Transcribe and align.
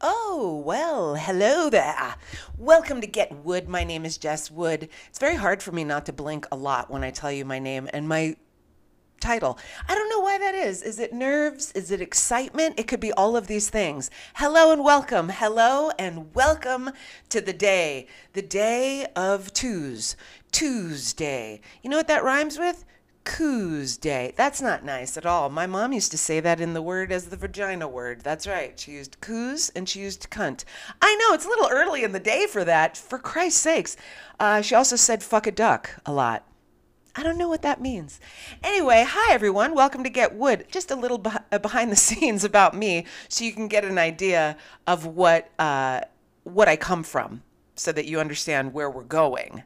Oh, 0.00 0.62
well, 0.64 1.16
hello 1.16 1.68
there. 1.68 2.14
Welcome 2.56 3.00
to 3.00 3.06
Get 3.08 3.44
Wood. 3.44 3.68
My 3.68 3.82
name 3.82 4.04
is 4.04 4.16
Jess 4.16 4.48
Wood. 4.48 4.88
It's 5.08 5.18
very 5.18 5.34
hard 5.34 5.60
for 5.60 5.72
me 5.72 5.82
not 5.82 6.06
to 6.06 6.12
blink 6.12 6.46
a 6.52 6.56
lot 6.56 6.88
when 6.88 7.02
I 7.02 7.10
tell 7.10 7.32
you 7.32 7.44
my 7.44 7.58
name 7.58 7.88
and 7.92 8.08
my 8.08 8.36
title. 9.18 9.58
I 9.88 9.96
don't 9.96 10.08
know 10.08 10.20
why 10.20 10.38
that 10.38 10.54
is. 10.54 10.82
Is 10.82 11.00
it 11.00 11.12
nerves? 11.12 11.72
Is 11.72 11.90
it 11.90 12.00
excitement? 12.00 12.78
It 12.78 12.86
could 12.86 13.00
be 13.00 13.12
all 13.12 13.36
of 13.36 13.48
these 13.48 13.70
things. 13.70 14.08
Hello 14.36 14.70
and 14.70 14.84
welcome. 14.84 15.30
Hello 15.30 15.90
and 15.98 16.32
welcome 16.32 16.90
to 17.30 17.40
the 17.40 17.52
day. 17.52 18.06
The 18.34 18.42
day 18.42 19.04
of 19.16 19.52
twos. 19.52 20.14
Tuesday. 20.52 21.60
You 21.82 21.90
know 21.90 21.96
what 21.96 22.06
that 22.06 22.22
rhymes 22.22 22.56
with? 22.56 22.84
Coos 23.28 23.98
Day. 23.98 24.32
That's 24.36 24.62
not 24.62 24.86
nice 24.86 25.18
at 25.18 25.26
all. 25.26 25.50
My 25.50 25.66
mom 25.66 25.92
used 25.92 26.10
to 26.12 26.18
say 26.18 26.40
that 26.40 26.62
in 26.62 26.72
the 26.72 26.80
word 26.80 27.12
as 27.12 27.26
the 27.26 27.36
vagina 27.36 27.86
word. 27.86 28.22
That's 28.22 28.46
right. 28.46 28.80
She 28.80 28.92
used 28.92 29.20
coos 29.20 29.70
and 29.76 29.86
she 29.86 30.00
used 30.00 30.30
cunt. 30.30 30.64
I 31.02 31.14
know 31.14 31.34
it's 31.34 31.44
a 31.44 31.48
little 31.48 31.68
early 31.70 32.02
in 32.02 32.12
the 32.12 32.20
day 32.20 32.46
for 32.46 32.64
that. 32.64 32.96
For 32.96 33.18
Christ's 33.18 33.60
sakes. 33.60 33.96
Uh, 34.40 34.62
she 34.62 34.74
also 34.74 34.96
said 34.96 35.22
fuck 35.22 35.46
a 35.46 35.52
duck 35.52 35.90
a 36.06 36.12
lot. 36.12 36.46
I 37.14 37.22
don't 37.22 37.36
know 37.36 37.50
what 37.50 37.60
that 37.62 37.82
means. 37.82 38.18
Anyway, 38.62 39.04
hi 39.06 39.32
everyone. 39.32 39.74
Welcome 39.74 40.04
to 40.04 40.10
Get 40.10 40.34
Wood. 40.34 40.64
Just 40.70 40.90
a 40.90 40.96
little 40.96 41.18
beh- 41.18 41.44
uh, 41.52 41.58
behind 41.58 41.92
the 41.92 41.96
scenes 42.06 42.44
about 42.44 42.74
me, 42.74 43.04
so 43.28 43.44
you 43.44 43.52
can 43.52 43.68
get 43.68 43.84
an 43.84 43.98
idea 43.98 44.56
of 44.86 45.04
what 45.04 45.50
uh, 45.58 46.00
what 46.44 46.66
I 46.66 46.76
come 46.76 47.02
from, 47.02 47.42
so 47.74 47.92
that 47.92 48.06
you 48.06 48.20
understand 48.20 48.72
where 48.72 48.90
we're 48.90 49.02
going. 49.04 49.64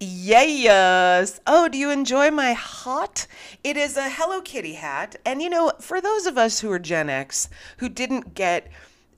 Yes. 0.00 1.40
Oh, 1.46 1.68
do 1.68 1.76
you 1.76 1.90
enjoy 1.90 2.30
my 2.30 2.52
hat? 2.52 3.26
It 3.64 3.76
is 3.76 3.96
a 3.96 4.08
Hello 4.08 4.40
Kitty 4.40 4.74
hat, 4.74 5.16
and 5.24 5.42
you 5.42 5.50
know, 5.50 5.72
for 5.80 6.00
those 6.00 6.26
of 6.26 6.38
us 6.38 6.60
who 6.60 6.70
are 6.70 6.78
Gen 6.78 7.10
X 7.10 7.48
who 7.78 7.88
didn't 7.88 8.34
get, 8.34 8.68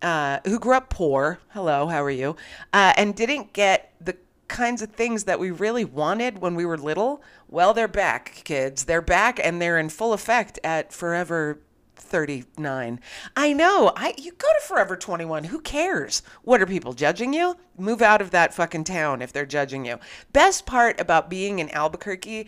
uh, 0.00 0.38
who 0.46 0.58
grew 0.58 0.74
up 0.74 0.88
poor. 0.88 1.38
Hello, 1.50 1.86
how 1.88 2.02
are 2.02 2.10
you? 2.10 2.34
Uh, 2.72 2.94
and 2.96 3.14
didn't 3.14 3.52
get 3.52 3.92
the 4.00 4.16
kinds 4.48 4.80
of 4.80 4.90
things 4.92 5.24
that 5.24 5.38
we 5.38 5.50
really 5.50 5.84
wanted 5.84 6.38
when 6.38 6.54
we 6.54 6.64
were 6.64 6.78
little, 6.78 7.22
well, 7.48 7.74
they're 7.74 7.86
back, 7.86 8.40
kids. 8.44 8.84
They're 8.84 9.02
back 9.02 9.38
and 9.42 9.60
they're 9.60 9.78
in 9.78 9.90
full 9.90 10.12
effect 10.12 10.58
at 10.64 10.92
Forever 10.92 11.58
39. 12.00 13.00
I 13.36 13.52
know. 13.52 13.92
I 13.96 14.14
you 14.18 14.32
go 14.32 14.48
to 14.48 14.66
Forever 14.66 14.96
21. 14.96 15.44
Who 15.44 15.60
cares? 15.60 16.22
What 16.42 16.60
are 16.60 16.66
people 16.66 16.92
judging 16.92 17.32
you? 17.32 17.56
Move 17.78 18.02
out 18.02 18.20
of 18.20 18.30
that 18.30 18.54
fucking 18.54 18.84
town 18.84 19.22
if 19.22 19.32
they're 19.32 19.46
judging 19.46 19.84
you. 19.84 19.98
Best 20.32 20.66
part 20.66 21.00
about 21.00 21.30
being 21.30 21.58
in 21.58 21.70
Albuquerque 21.70 22.46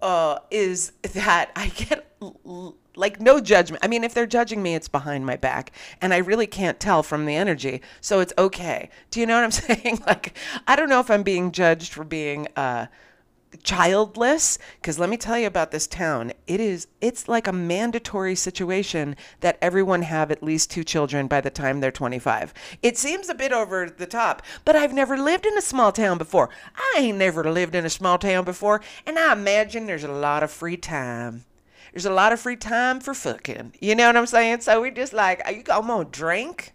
uh, 0.00 0.38
is 0.50 0.92
that 1.14 1.50
I 1.56 1.68
get 1.68 2.10
like 2.96 3.20
no 3.20 3.40
judgment. 3.40 3.84
I 3.84 3.88
mean, 3.88 4.04
if 4.04 4.14
they're 4.14 4.26
judging 4.26 4.62
me, 4.62 4.74
it's 4.74 4.88
behind 4.88 5.26
my 5.26 5.36
back, 5.36 5.72
and 6.00 6.14
I 6.14 6.18
really 6.18 6.46
can't 6.46 6.78
tell 6.78 7.02
from 7.02 7.26
the 7.26 7.34
energy, 7.34 7.80
so 8.00 8.20
it's 8.20 8.32
okay. 8.38 8.90
Do 9.10 9.20
you 9.20 9.26
know 9.26 9.34
what 9.34 9.44
I'm 9.44 9.50
saying? 9.78 10.02
Like, 10.06 10.36
I 10.66 10.76
don't 10.76 10.88
know 10.88 11.00
if 11.00 11.10
I'm 11.10 11.22
being 11.22 11.52
judged 11.52 11.92
for 11.92 12.04
being 12.04 12.48
uh, 12.56 12.86
childless? 13.62 14.58
Because 14.80 14.98
let 14.98 15.08
me 15.08 15.16
tell 15.16 15.38
you 15.38 15.46
about 15.46 15.70
this 15.70 15.86
town. 15.86 16.32
It 16.46 16.60
is 16.60 16.86
it's 17.00 17.28
like 17.28 17.46
a 17.46 17.52
mandatory 17.52 18.34
situation 18.34 19.16
that 19.40 19.58
everyone 19.60 20.02
have 20.02 20.30
at 20.30 20.42
least 20.42 20.70
two 20.70 20.84
children 20.84 21.26
by 21.26 21.40
the 21.40 21.50
time 21.50 21.80
they're 21.80 21.90
25 21.90 22.54
it 22.82 22.96
seems 22.96 23.28
a 23.28 23.34
bit 23.34 23.52
over 23.52 23.88
the 23.90 24.06
top 24.06 24.42
but 24.64 24.74
i've 24.74 24.92
never 24.92 25.16
lived 25.16 25.46
in 25.46 25.56
a 25.58 25.62
small 25.62 25.92
town 25.92 26.18
before. 26.18 26.48
I 26.76 27.00
ain't 27.00 27.18
never 27.18 27.44
lived 27.50 27.74
in 27.74 27.84
a 27.84 27.90
small 27.90 28.18
town 28.18 28.44
before 28.44 28.80
and 29.06 29.18
i 29.18 29.32
imagine 29.32 29.86
there's 29.86 30.04
a 30.04 30.08
lot 30.08 30.42
of 30.42 30.50
free 30.50 30.76
time. 30.76 31.44
There's 31.92 32.06
a 32.06 32.12
lot 32.12 32.32
of 32.32 32.40
free 32.40 32.56
time 32.56 33.00
for 33.00 33.14
fucking. 33.14 33.74
You 33.80 33.94
know 33.94 34.06
what 34.06 34.16
i'm 34.16 34.26
saying? 34.26 34.62
So 34.62 34.80
we 34.80 34.90
just 34.90 35.12
like 35.12 35.42
are 35.44 35.52
you 35.52 35.62
i'm 35.70 35.86
gonna 35.86 36.04
drink? 36.04 36.72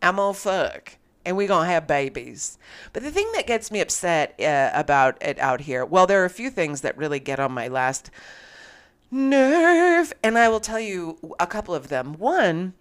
I'm 0.00 0.16
gonna 0.16 0.34
fuck 0.34 0.98
and 1.24 1.36
we're 1.36 1.48
going 1.48 1.66
to 1.66 1.72
have 1.72 1.86
babies. 1.86 2.58
But 2.92 3.02
the 3.02 3.10
thing 3.10 3.30
that 3.34 3.46
gets 3.46 3.70
me 3.70 3.80
upset 3.80 4.38
uh, 4.40 4.70
about 4.74 5.22
it 5.22 5.38
out 5.38 5.62
here, 5.62 5.84
well, 5.84 6.06
there 6.06 6.22
are 6.22 6.26
a 6.26 6.30
few 6.30 6.50
things 6.50 6.80
that 6.80 6.96
really 6.96 7.20
get 7.20 7.40
on 7.40 7.52
my 7.52 7.68
last 7.68 8.10
nerve, 9.10 10.12
and 10.22 10.38
I 10.38 10.48
will 10.48 10.60
tell 10.60 10.80
you 10.80 11.18
a 11.38 11.46
couple 11.46 11.74
of 11.74 11.88
them. 11.88 12.14
One, 12.14 12.74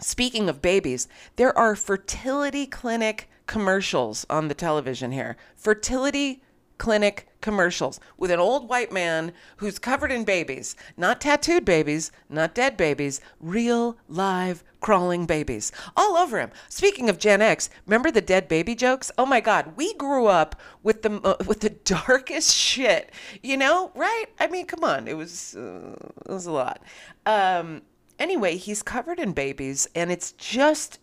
speaking 0.00 0.48
of 0.48 0.62
babies, 0.62 1.08
there 1.36 1.56
are 1.56 1.76
fertility 1.76 2.66
clinic 2.66 3.28
commercials 3.46 4.24
on 4.30 4.48
the 4.48 4.54
television 4.54 5.12
here. 5.12 5.36
Fertility 5.56 6.42
clinic 6.82 7.28
commercials 7.40 8.00
with 8.18 8.28
an 8.28 8.40
old 8.40 8.68
white 8.68 8.90
man 8.90 9.32
who's 9.58 9.78
covered 9.78 10.10
in 10.10 10.24
babies, 10.24 10.74
not 10.96 11.20
tattooed 11.20 11.64
babies, 11.64 12.10
not 12.28 12.56
dead 12.56 12.76
babies, 12.76 13.20
real 13.38 13.96
live 14.08 14.64
crawling 14.80 15.24
babies 15.24 15.70
all 15.96 16.16
over 16.16 16.40
him. 16.40 16.50
Speaking 16.68 17.08
of 17.08 17.20
Gen 17.20 17.40
X, 17.40 17.70
remember 17.86 18.10
the 18.10 18.20
dead 18.20 18.48
baby 18.48 18.74
jokes? 18.74 19.12
Oh 19.16 19.24
my 19.24 19.38
god, 19.38 19.76
we 19.76 19.94
grew 19.94 20.26
up 20.26 20.60
with 20.82 21.02
the 21.02 21.20
uh, 21.22 21.36
with 21.46 21.60
the 21.60 21.70
darkest 21.84 22.52
shit. 22.52 23.12
You 23.44 23.58
know, 23.58 23.92
right? 23.94 24.26
I 24.40 24.48
mean, 24.48 24.66
come 24.66 24.82
on. 24.82 25.06
It 25.06 25.16
was 25.16 25.54
uh, 25.54 25.94
it 26.26 26.32
was 26.32 26.46
a 26.46 26.50
lot. 26.50 26.82
Um 27.26 27.82
anyway, 28.18 28.56
he's 28.56 28.82
covered 28.82 29.20
in 29.20 29.34
babies 29.34 29.88
and 29.94 30.10
it's 30.10 30.32
just 30.32 30.98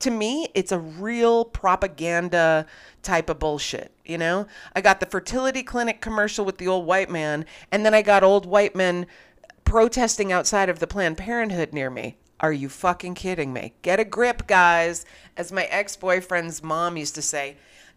to 0.00 0.10
me, 0.10 0.48
it's 0.54 0.72
a 0.72 0.78
real 0.78 1.44
propaganda 1.44 2.66
type 3.02 3.28
of 3.30 3.38
bullshit. 3.38 3.92
You 4.04 4.18
know, 4.18 4.46
I 4.74 4.80
got 4.80 5.00
the 5.00 5.06
fertility 5.06 5.62
clinic 5.62 6.00
commercial 6.00 6.44
with 6.44 6.58
the 6.58 6.68
old 6.68 6.86
white 6.86 7.10
man, 7.10 7.44
and 7.70 7.84
then 7.84 7.94
I 7.94 8.02
got 8.02 8.22
old 8.22 8.46
white 8.46 8.74
men 8.74 9.06
protesting 9.64 10.32
outside 10.32 10.68
of 10.68 10.78
the 10.78 10.86
Planned 10.86 11.18
Parenthood 11.18 11.72
near 11.72 11.90
me. 11.90 12.16
Are 12.40 12.52
you 12.52 12.68
fucking 12.68 13.14
kidding 13.14 13.52
me? 13.52 13.74
Get 13.82 14.00
a 14.00 14.04
grip, 14.04 14.46
guys. 14.46 15.04
As 15.36 15.52
my 15.52 15.64
ex 15.64 15.96
boyfriend's 15.96 16.62
mom 16.62 16.96
used 16.96 17.16
to 17.16 17.22
say, 17.22 17.56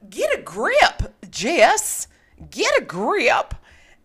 get 0.10 0.38
a 0.38 0.42
grip, 0.42 1.14
Jess. 1.30 2.08
Get 2.50 2.82
a 2.82 2.84
grip 2.84 3.54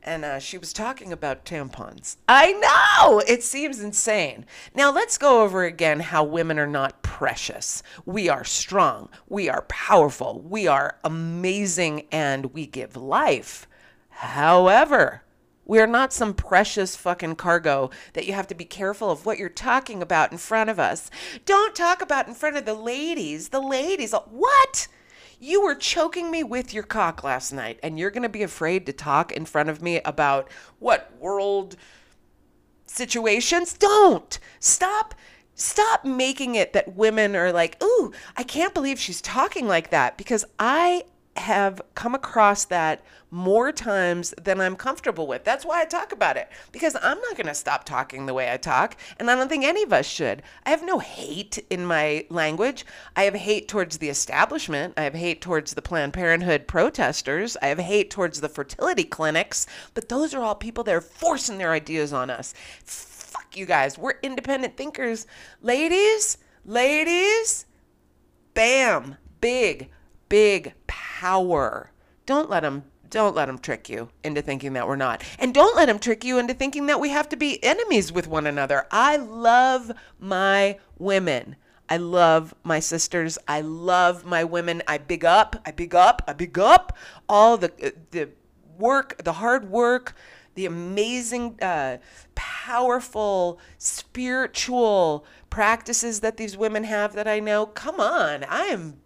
and 0.06 0.25
uh, 0.25 0.39
she 0.39 0.56
was 0.56 0.72
talking 0.72 1.12
about 1.12 1.44
tampons. 1.44 2.17
I 2.28 2.53
know! 2.53 3.21
It 3.27 3.43
seems 3.43 3.81
insane. 3.81 4.47
Now, 4.75 4.93
let's 4.93 5.19
go 5.19 5.43
over 5.43 5.65
again 5.65 6.00
how 6.00 6.22
women 6.22 6.59
are 6.59 6.67
not 6.67 7.03
precious. 7.03 7.83
We 8.05 8.28
are 8.28 8.45
strong, 8.45 9.09
we 9.28 9.49
are 9.49 9.62
powerful, 9.62 10.41
we 10.41 10.69
are 10.69 10.99
amazing, 11.03 12.06
and 12.12 12.55
we 12.55 12.66
give 12.66 12.97
life. 12.97 13.66
However, 14.11 15.22
we're 15.65 15.89
not 15.89 16.12
some 16.12 16.33
precious 16.33 16.95
fucking 16.95 17.34
cargo 17.37 17.91
that 18.12 18.25
you 18.25 18.33
have 18.34 18.47
to 18.47 18.55
be 18.55 18.65
careful 18.65 19.11
of 19.11 19.27
what 19.27 19.39
you're 19.39 19.49
talking 19.49 20.00
about 20.00 20.31
in 20.31 20.39
front 20.39 20.71
of 20.71 20.78
us. 20.78 21.11
Don't 21.45 21.75
talk 21.75 22.00
about 22.00 22.28
in 22.28 22.34
front 22.34 22.56
of 22.56 22.65
the 22.65 22.75
ladies. 22.75 23.49
The 23.49 23.61
ladies, 23.61 24.15
what? 24.31 24.87
You 25.39 25.63
were 25.63 25.75
choking 25.75 26.31
me 26.31 26.43
with 26.43 26.73
your 26.73 26.83
cock 26.83 27.23
last 27.23 27.53
night, 27.53 27.79
and 27.83 27.99
you're 27.99 28.11
going 28.11 28.23
to 28.23 28.29
be 28.29 28.43
afraid 28.43 28.87
to 28.87 28.93
talk 28.93 29.33
in 29.33 29.45
front 29.45 29.69
of 29.69 29.83
me 29.83 30.01
about 30.01 30.51
what 30.79 31.13
world 31.19 31.77
situations? 32.87 33.75
Don't 33.75 34.39
stop. 34.61 35.15
Stop 35.55 36.05
making 36.05 36.55
it 36.55 36.73
that 36.73 36.97
women 36.97 37.35
are 37.35 37.53
like, 37.53 37.83
ooh, 37.83 38.13
I 38.37 38.43
can't 38.43 38.75
believe 38.75 38.99
she's 38.99 39.21
talking 39.21 39.67
like 39.67 39.91
that 39.91 40.19
because 40.19 40.45
I 40.59 41.05
have 41.37 41.81
come 41.95 42.15
across 42.15 42.65
that 42.67 43.05
more 43.31 43.73
times 43.73 44.33
than 44.43 44.61
I'm 44.61 44.77
comfortable 44.77 45.27
with. 45.27 45.45
That's 45.45 45.65
why 45.65 45.83
I 45.83 45.85
talk 45.85 46.13
about 46.13 46.37
it 46.37 46.49
because 46.73 46.97
I'm 46.97 47.21
not 47.21 47.37
going 47.37 47.47
to 47.47 47.55
stop 47.55 47.85
talking 47.85 48.27
the 48.27 48.35
way 48.35 48.53
I 48.53 48.57
talk, 48.57 48.97
and 49.19 49.31
I 49.31 49.35
don't 49.35 49.49
think 49.49 49.65
any 49.65 49.83
of 49.83 49.93
us 49.93 50.07
should. 50.07 50.43
I 50.65 50.71
have 50.71 50.85
no 50.85 50.99
hate 50.99 51.59
in 51.69 51.85
my 51.85 52.27
language. 52.31 52.87
I 53.15 53.25
have 53.25 53.35
hate 53.35 53.69
towards 53.69 53.99
the 53.99 54.09
establishment. 54.09 54.95
I 54.97 55.03
have 55.03 55.15
hate 55.15 55.41
towards 55.41 55.75
the 55.75 55.83
Planned 55.83 56.13
Parenthood 56.13 56.67
protesters. 56.67 57.57
I 57.61 57.67
have 57.67 57.79
hate 57.79 58.11
towards 58.11 58.41
the 58.41 58.49
fertility 58.49 59.05
clinics, 59.05 59.67
but 59.95 60.09
those 60.09 60.35
are 60.35 60.43
all 60.43 60.55
people 60.55 60.85
that 60.85 60.95
are 60.95 61.01
forcing 61.01 61.59
their 61.59 61.73
ideas 61.73 62.13
on 62.13 62.31
us. 62.31 62.55
Fuck 62.85 63.57
you 63.57 63.67
guys. 63.67 63.99
We're 63.99 64.15
independent 64.23 64.77
thinkers. 64.77 65.27
Ladies, 65.61 66.39
ladies, 66.65 67.67
bam, 68.55 69.16
big, 69.41 69.91
big 70.28 70.72
power. 70.87 71.06
Don't 72.27 72.51
let 72.51 72.60
them 72.60 72.84
don't 73.09 73.36
let 73.36 73.47
them 73.47 73.59
trick 73.59 73.89
you 73.89 74.10
into 74.24 74.42
thinking 74.42 74.72
that 74.72 74.86
we're 74.86 74.97
not. 74.97 75.22
And 75.39 75.54
don't 75.54 75.77
let 75.77 75.86
them 75.86 75.98
trick 75.98 76.24
you 76.24 76.39
into 76.39 76.54
thinking 76.54 76.86
that 76.86 77.01
we 77.01 77.10
have 77.10 77.28
to 77.30 77.36
be 77.36 77.63
enemies 77.63 78.13
with 78.13 78.27
one 78.27 78.47
another. 78.47 78.86
I 78.91 79.16
love 79.16 79.92
my 80.18 80.78
women. 80.98 81.57
I 81.89 81.98
love 81.98 82.54
my 82.65 82.80
sisters. 82.80 83.39
I 83.47 83.60
love 83.60 84.24
my 84.24 84.42
women. 84.42 84.83
I 84.89 84.98
big 84.98 85.24
up. 85.24 85.57
I 85.65 85.71
big 85.71 85.95
up. 85.95 86.22
I 86.27 86.33
big 86.33 86.59
up 86.59 86.97
all 87.28 87.57
the 87.57 87.95
the 88.10 88.30
work, 88.77 89.22
the 89.22 89.34
hard 89.34 89.71
work, 89.71 90.15
the 90.54 90.66
amazing, 90.66 91.59
uh, 91.62 91.98
powerful, 92.34 93.60
spiritual 93.78 95.24
practices 95.48 96.21
that 96.21 96.36
these 96.36 96.57
women 96.57 96.84
have 96.84 97.15
that 97.15 97.28
I 97.28 97.41
know. 97.41 97.66
Come 97.66 98.01
on, 98.01 98.45
I 98.45 98.65
am 98.65 98.98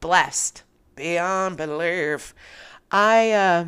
blessed 0.00 0.62
beyond 1.00 1.56
belief. 1.56 2.34
I 2.90 3.32
uh, 3.32 3.64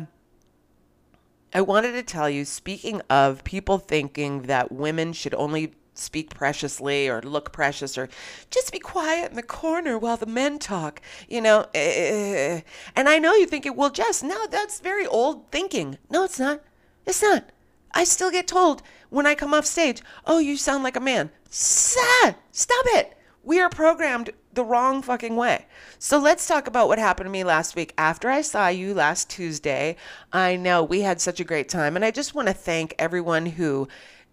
I 1.53 1.61
wanted 1.61 1.93
to 1.93 2.03
tell 2.03 2.29
you. 2.29 2.45
Speaking 2.45 3.01
of 3.09 3.43
people 3.43 3.79
thinking 3.79 4.43
that 4.43 4.71
women 4.71 5.13
should 5.13 5.33
only 5.33 5.73
speak 5.95 6.33
preciously 6.33 7.07
or 7.07 7.21
look 7.21 7.51
precious 7.51 7.97
or 7.97 8.07
just 8.51 8.71
be 8.71 8.79
quiet 8.79 9.31
in 9.31 9.35
the 9.35 9.43
corner 9.43 9.97
while 9.97 10.17
the 10.17 10.27
men 10.27 10.59
talk, 10.59 11.01
you 11.27 11.41
know. 11.41 11.65
Eh, 11.73 12.61
and 12.95 13.09
I 13.09 13.17
know 13.17 13.33
you 13.33 13.47
think 13.47 13.65
it, 13.65 13.75
well, 13.75 13.89
Jess, 13.89 14.21
no, 14.21 14.45
that's 14.47 14.79
very 14.79 15.07
old 15.07 15.49
thinking. 15.51 15.97
No, 16.11 16.23
it's 16.25 16.39
not. 16.39 16.61
It's 17.05 17.23
not. 17.23 17.51
I 17.95 18.03
still 18.03 18.31
get 18.31 18.47
told 18.47 18.83
when 19.09 19.25
I 19.25 19.33
come 19.33 19.53
off 19.55 19.65
stage, 19.65 20.01
oh, 20.25 20.37
you 20.37 20.55
sound 20.57 20.83
like 20.83 20.95
a 20.95 20.99
man. 20.99 21.31
Stop 21.49 22.35
it. 22.97 23.17
We 23.43 23.59
are 23.59 23.69
programmed 23.69 24.31
the 24.53 24.63
wrong 24.63 25.01
fucking 25.01 25.35
way. 25.35 25.65
So 25.99 26.17
let's 26.17 26.47
talk 26.47 26.67
about 26.67 26.87
what 26.87 26.99
happened 26.99 27.27
to 27.27 27.31
me 27.31 27.43
last 27.43 27.75
week. 27.75 27.93
After 27.97 28.29
I 28.29 28.41
saw 28.41 28.67
you 28.67 28.93
last 28.93 29.29
Tuesday, 29.29 29.95
I 30.31 30.55
know 30.55 30.83
we 30.83 31.01
had 31.01 31.19
such 31.21 31.39
a 31.39 31.45
great 31.45 31.69
time. 31.69 31.95
And 31.95 32.05
I 32.05 32.11
just 32.11 32.35
want 32.35 32.47
to 32.47 32.53
thank 32.53 32.93
everyone 32.99 33.45
who 33.45 33.87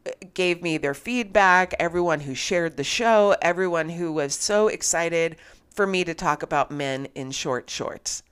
uh, 0.07 0.11
gave 0.35 0.63
me 0.63 0.79
their 0.79 0.95
feedback, 0.95 1.75
everyone 1.79 2.21
who 2.21 2.35
shared 2.35 2.77
the 2.77 2.85
show, 2.85 3.35
everyone 3.41 3.91
who 3.91 4.13
was 4.13 4.35
so 4.35 4.69
excited 4.69 5.37
for 5.75 5.87
me 5.87 6.05
to 6.05 6.15
talk 6.15 6.43
about 6.43 6.71
men 6.71 7.09
in 7.15 7.31
short 7.31 7.71
shorts. 7.71 8.23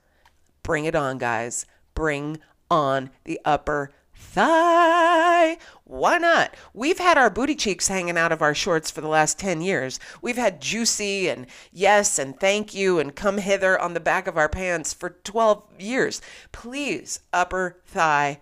Bring 0.63 0.85
it 0.85 0.95
on, 0.95 1.17
guys. 1.17 1.65
Bring 1.95 2.39
on 2.69 3.09
the 3.23 3.39
upper 3.43 3.91
thigh. 4.19 5.57
Why 5.85 6.17
not? 6.17 6.55
We've 6.73 6.99
had 6.99 7.17
our 7.17 7.29
booty 7.29 7.55
cheeks 7.55 7.87
hanging 7.87 8.17
out 8.17 8.31
of 8.31 8.41
our 8.41 8.53
shorts 8.53 8.91
for 8.91 9.01
the 9.01 9.07
last 9.07 9.39
10 9.39 9.61
years. 9.61 9.99
We've 10.21 10.37
had 10.37 10.61
juicy 10.61 11.29
and 11.29 11.47
yes 11.71 12.19
and 12.19 12.39
thank 12.39 12.75
you 12.75 12.99
and 12.99 13.15
come 13.15 13.39
hither 13.39 13.79
on 13.79 13.93
the 13.93 13.99
back 13.99 14.27
of 14.27 14.37
our 14.37 14.49
pants 14.49 14.93
for 14.93 15.09
12 15.09 15.63
years. 15.79 16.21
Please, 16.51 17.21
upper 17.33 17.81
thigh. 17.85 18.41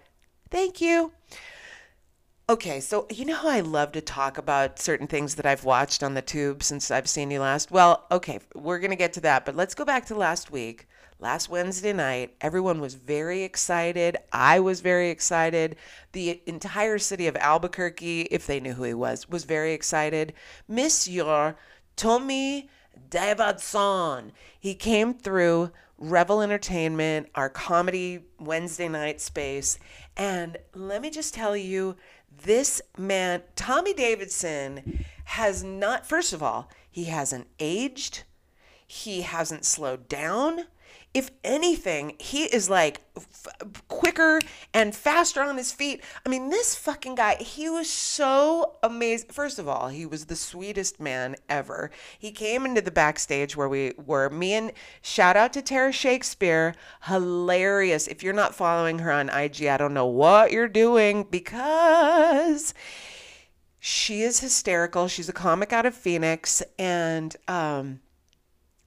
Thank 0.49 0.81
you. 0.81 1.13
Okay, 2.49 2.79
so 2.79 3.07
you 3.09 3.25
know 3.25 3.35
how 3.35 3.49
I 3.49 3.59
love 3.59 3.91
to 3.91 4.01
talk 4.01 4.37
about 4.37 4.79
certain 4.79 5.07
things 5.07 5.35
that 5.35 5.45
I've 5.45 5.65
watched 5.65 6.01
on 6.01 6.13
the 6.13 6.21
tube 6.21 6.63
since 6.63 6.89
I've 6.89 7.09
seen 7.09 7.29
you 7.29 7.41
last? 7.41 7.71
Well, 7.71 8.05
okay, 8.09 8.39
we're 8.55 8.79
going 8.79 8.91
to 8.91 8.95
get 8.95 9.13
to 9.13 9.21
that, 9.21 9.45
but 9.45 9.55
let's 9.55 9.75
go 9.75 9.83
back 9.83 10.05
to 10.07 10.15
last 10.15 10.49
week 10.49 10.87
last 11.19 11.49
Wednesday 11.49 11.93
night. 11.93 12.35
Everyone 12.41 12.79
was 12.79 12.93
very 12.93 13.43
excited. 13.43 14.17
I 14.31 14.59
was 14.59 14.81
very 14.81 15.09
excited. 15.09 15.75
The 16.11 16.41
entire 16.45 16.99
city 16.99 17.27
of 17.27 17.35
Albuquerque, 17.35 18.21
if 18.31 18.45
they 18.45 18.59
knew 18.59 18.73
who 18.73 18.83
he 18.83 18.93
was, 18.93 19.27
was 19.29 19.43
very 19.43 19.73
excited. 19.73 20.33
Monsieur 20.67 21.55
Tommy 21.95 22.69
Davidson. 23.09 24.31
He 24.59 24.75
came 24.75 25.13
through 25.13 25.71
Revel 25.97 26.41
Entertainment, 26.41 27.29
our 27.33 27.49
comedy 27.49 28.25
Wednesday 28.39 28.87
night 28.87 29.19
space. 29.19 29.79
And 30.15 30.57
let 30.75 31.01
me 31.01 31.09
just 31.09 31.33
tell 31.33 31.57
you, 31.57 31.95
this 32.43 32.81
man, 32.97 33.41
Tommy 33.55 33.93
Davidson, 33.93 35.03
has 35.25 35.63
not, 35.63 36.05
first 36.05 36.33
of 36.33 36.43
all, 36.43 36.69
he 36.89 37.05
hasn't 37.05 37.47
aged. 37.59 38.23
He 38.85 39.23
hasn't 39.23 39.65
slowed 39.65 40.07
down 40.07 40.65
if 41.13 41.31
anything, 41.43 42.15
he 42.19 42.43
is 42.43 42.69
like 42.69 43.01
f- 43.15 43.47
quicker 43.87 44.39
and 44.73 44.95
faster 44.95 45.41
on 45.41 45.57
his 45.57 45.71
feet. 45.71 46.03
I 46.25 46.29
mean, 46.29 46.49
this 46.49 46.75
fucking 46.75 47.15
guy, 47.15 47.37
he 47.37 47.69
was 47.69 47.89
so 47.89 48.75
amazing. 48.83 49.29
First 49.29 49.57
of 49.57 49.67
all, 49.67 49.87
he 49.87 50.05
was 50.05 50.25
the 50.25 50.35
sweetest 50.35 50.99
man 50.99 51.35
ever. 51.49 51.89
He 52.19 52.31
came 52.31 52.65
into 52.65 52.81
the 52.81 52.91
backstage 52.91 53.55
where 53.55 53.69
we 53.69 53.93
were. 53.97 54.29
Me 54.29 54.53
and 54.53 54.71
shout 55.01 55.35
out 55.35 55.53
to 55.53 55.61
Tara 55.61 55.91
Shakespeare, 55.91 56.75
hilarious. 57.05 58.07
If 58.07 58.21
you're 58.21 58.33
not 58.33 58.53
following 58.53 58.99
her 58.99 59.11
on 59.11 59.29
IG, 59.29 59.65
I 59.65 59.77
don't 59.77 59.93
know 59.95 60.05
what 60.05 60.51
you're 60.51 60.67
doing 60.67 61.23
because 61.23 62.75
she 63.79 64.21
is 64.21 64.41
hysterical. 64.41 65.07
She's 65.07 65.29
a 65.29 65.33
comic 65.33 65.73
out 65.73 65.85
of 65.85 65.95
Phoenix 65.95 66.61
and 66.77 67.35
um 67.47 68.01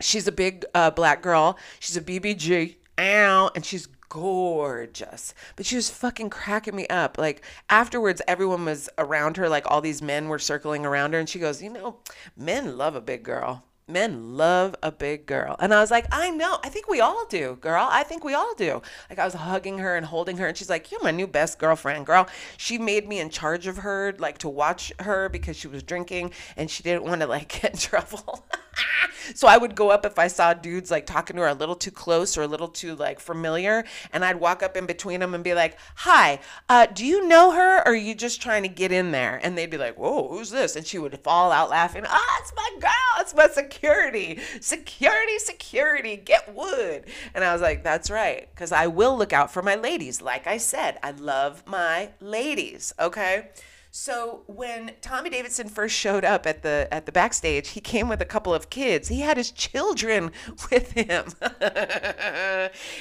She's 0.00 0.26
a 0.26 0.32
big 0.32 0.64
uh, 0.74 0.90
black 0.90 1.22
girl. 1.22 1.58
She's 1.78 1.96
a 1.96 2.00
BBG. 2.00 2.76
Ow. 2.98 3.50
And 3.54 3.64
she's 3.64 3.86
gorgeous. 4.08 5.34
But 5.56 5.66
she 5.66 5.76
was 5.76 5.90
fucking 5.90 6.30
cracking 6.30 6.76
me 6.76 6.86
up. 6.88 7.18
Like 7.18 7.44
afterwards, 7.68 8.20
everyone 8.26 8.64
was 8.64 8.88
around 8.98 9.36
her. 9.36 9.48
Like 9.48 9.70
all 9.70 9.80
these 9.80 10.02
men 10.02 10.28
were 10.28 10.38
circling 10.38 10.84
around 10.84 11.12
her. 11.14 11.18
And 11.18 11.28
she 11.28 11.38
goes, 11.38 11.62
You 11.62 11.70
know, 11.70 11.96
men 12.36 12.76
love 12.76 12.94
a 12.94 13.00
big 13.00 13.22
girl 13.22 13.64
men 13.90 14.36
love 14.36 14.74
a 14.82 14.92
big 14.92 15.26
girl. 15.26 15.56
And 15.58 15.74
I 15.74 15.80
was 15.80 15.90
like, 15.90 16.06
I 16.12 16.30
know. 16.30 16.58
I 16.64 16.68
think 16.68 16.88
we 16.88 17.00
all 17.00 17.26
do, 17.28 17.58
girl. 17.60 17.88
I 17.90 18.02
think 18.02 18.24
we 18.24 18.34
all 18.34 18.54
do. 18.54 18.82
Like 19.08 19.18
I 19.18 19.24
was 19.24 19.34
hugging 19.34 19.78
her 19.78 19.96
and 19.96 20.06
holding 20.06 20.36
her 20.38 20.46
and 20.46 20.56
she's 20.56 20.70
like, 20.70 20.90
"You're 20.90 21.02
my 21.02 21.10
new 21.10 21.26
best 21.26 21.58
girlfriend, 21.58 22.06
girl." 22.06 22.28
She 22.56 22.78
made 22.78 23.08
me 23.08 23.20
in 23.20 23.30
charge 23.30 23.66
of 23.66 23.78
her 23.78 24.14
like 24.18 24.38
to 24.38 24.48
watch 24.48 24.92
her 25.00 25.28
because 25.28 25.56
she 25.56 25.68
was 25.68 25.82
drinking 25.82 26.32
and 26.56 26.70
she 26.70 26.82
didn't 26.82 27.04
want 27.04 27.20
to 27.20 27.26
like 27.26 27.48
get 27.62 27.72
in 27.72 27.78
trouble. 27.78 28.44
so 29.34 29.48
I 29.48 29.58
would 29.58 29.74
go 29.74 29.90
up 29.90 30.06
if 30.06 30.18
I 30.18 30.28
saw 30.28 30.54
dudes 30.54 30.90
like 30.90 31.06
talking 31.06 31.36
to 31.36 31.42
her 31.42 31.48
a 31.48 31.54
little 31.54 31.74
too 31.74 31.90
close 31.90 32.38
or 32.38 32.42
a 32.42 32.46
little 32.46 32.68
too 32.68 32.94
like 32.94 33.20
familiar 33.20 33.84
and 34.12 34.24
I'd 34.24 34.36
walk 34.36 34.62
up 34.62 34.76
in 34.76 34.86
between 34.86 35.20
them 35.20 35.34
and 35.34 35.44
be 35.44 35.54
like, 35.54 35.76
"Hi, 35.96 36.40
uh, 36.68 36.86
do 36.86 37.04
you 37.04 37.26
know 37.26 37.50
her 37.52 37.78
or 37.78 37.88
are 37.88 37.94
you 37.94 38.14
just 38.14 38.40
trying 38.40 38.62
to 38.62 38.68
get 38.68 38.92
in 38.92 39.10
there?" 39.10 39.40
And 39.42 39.58
they'd 39.58 39.70
be 39.70 39.78
like, 39.78 39.98
"Whoa, 39.98 40.28
who's 40.28 40.50
this?" 40.50 40.76
And 40.76 40.86
she 40.86 40.98
would 40.98 41.18
fall 41.20 41.52
out 41.52 41.70
laughing. 41.70 42.04
"Ah, 42.06 42.16
oh, 42.18 42.40
it's 42.40 42.52
my 42.56 42.80
girl. 42.80 42.90
It's 43.20 43.34
my 43.34 43.48
security 43.48 43.79
security, 43.80 44.38
security, 44.60 45.38
security, 45.38 46.16
get 46.16 46.54
wood. 46.54 47.04
And 47.34 47.42
I 47.42 47.52
was 47.52 47.62
like, 47.62 47.82
that's 47.82 48.10
right, 48.10 48.46
because 48.54 48.72
I 48.72 48.88
will 48.88 49.16
look 49.16 49.32
out 49.32 49.50
for 49.50 49.62
my 49.62 49.74
ladies. 49.74 50.20
Like 50.20 50.46
I 50.46 50.58
said, 50.58 50.98
I 51.02 51.12
love 51.12 51.62
my 51.66 52.10
ladies, 52.20 52.92
okay? 53.00 53.48
So 53.92 54.42
when 54.46 54.92
Tommy 55.00 55.30
Davidson 55.30 55.68
first 55.68 55.96
showed 55.96 56.24
up 56.24 56.46
at 56.46 56.62
the 56.62 56.86
at 56.92 57.06
the 57.06 57.12
backstage, 57.12 57.70
he 57.70 57.80
came 57.80 58.08
with 58.08 58.22
a 58.22 58.24
couple 58.24 58.54
of 58.54 58.70
kids. 58.70 59.08
He 59.08 59.20
had 59.20 59.36
his 59.36 59.50
children 59.50 60.30
with 60.70 60.92
him. 60.92 61.26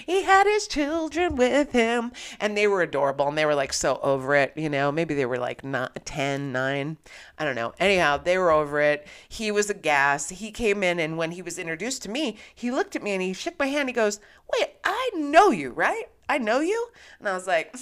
he 0.07 0.23
had 0.23 0.47
his 0.47 0.67
children 0.67 1.35
with 1.35 1.73
him, 1.73 2.11
and 2.39 2.57
they 2.57 2.65
were 2.65 2.81
adorable. 2.81 3.27
And 3.27 3.37
they 3.37 3.45
were 3.45 3.53
like 3.53 3.71
so 3.71 3.99
over 4.01 4.33
it, 4.35 4.53
you 4.55 4.67
know. 4.67 4.91
Maybe 4.91 5.13
they 5.13 5.27
were 5.27 5.37
like 5.37 5.63
not 5.63 6.05
10, 6.05 6.51
9. 6.51 6.97
I 7.37 7.45
don't 7.45 7.55
know. 7.55 7.73
Anyhow, 7.79 8.17
they 8.17 8.39
were 8.39 8.51
over 8.51 8.81
it. 8.81 9.05
He 9.27 9.51
was 9.51 9.69
a 9.69 9.75
gas. 9.75 10.29
He 10.29 10.49
came 10.51 10.81
in, 10.81 10.99
and 10.99 11.17
when 11.17 11.31
he 11.31 11.43
was 11.43 11.59
introduced 11.59 12.01
to 12.03 12.09
me, 12.09 12.37
he 12.55 12.71
looked 12.71 12.95
at 12.95 13.03
me 13.03 13.11
and 13.11 13.21
he 13.21 13.33
shook 13.33 13.59
my 13.59 13.67
hand. 13.67 13.89
He 13.89 13.93
goes, 13.93 14.19
"Wait, 14.53 14.69
I 14.83 15.11
know 15.13 15.51
you, 15.51 15.69
right? 15.69 16.05
I 16.27 16.39
know 16.39 16.61
you." 16.61 16.87
And 17.19 17.29
I 17.29 17.33
was 17.33 17.45
like 17.45 17.75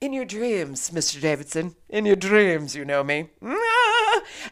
in 0.00 0.12
your 0.12 0.24
dreams, 0.24 0.90
Mr. 0.90 1.20
Davidson. 1.20 1.76
In 1.88 2.06
your 2.06 2.16
dreams, 2.16 2.74
you 2.74 2.84
know 2.84 3.04
me. 3.04 3.30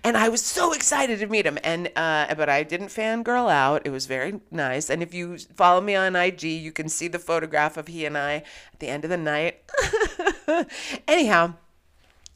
And 0.04 0.16
I 0.16 0.28
was 0.28 0.44
so 0.44 0.72
excited 0.72 1.18
to 1.18 1.26
meet 1.26 1.46
him. 1.46 1.58
And 1.64 1.90
uh, 1.96 2.34
but 2.34 2.48
I 2.48 2.62
didn't 2.62 2.88
fangirl 2.88 3.50
out. 3.50 3.82
It 3.84 3.90
was 3.90 4.06
very 4.06 4.40
nice. 4.50 4.90
And 4.90 5.02
if 5.02 5.12
you 5.12 5.38
follow 5.38 5.80
me 5.80 5.94
on 5.94 6.16
IG, 6.16 6.44
you 6.44 6.72
can 6.72 6.88
see 6.88 7.08
the 7.08 7.18
photograph 7.18 7.76
of 7.76 7.88
he 7.88 8.04
and 8.04 8.16
I 8.16 8.44
at 8.72 8.80
the 8.80 8.88
end 8.88 9.04
of 9.04 9.10
the 9.10 9.16
night. 9.16 9.62
Anyhow. 11.08 11.54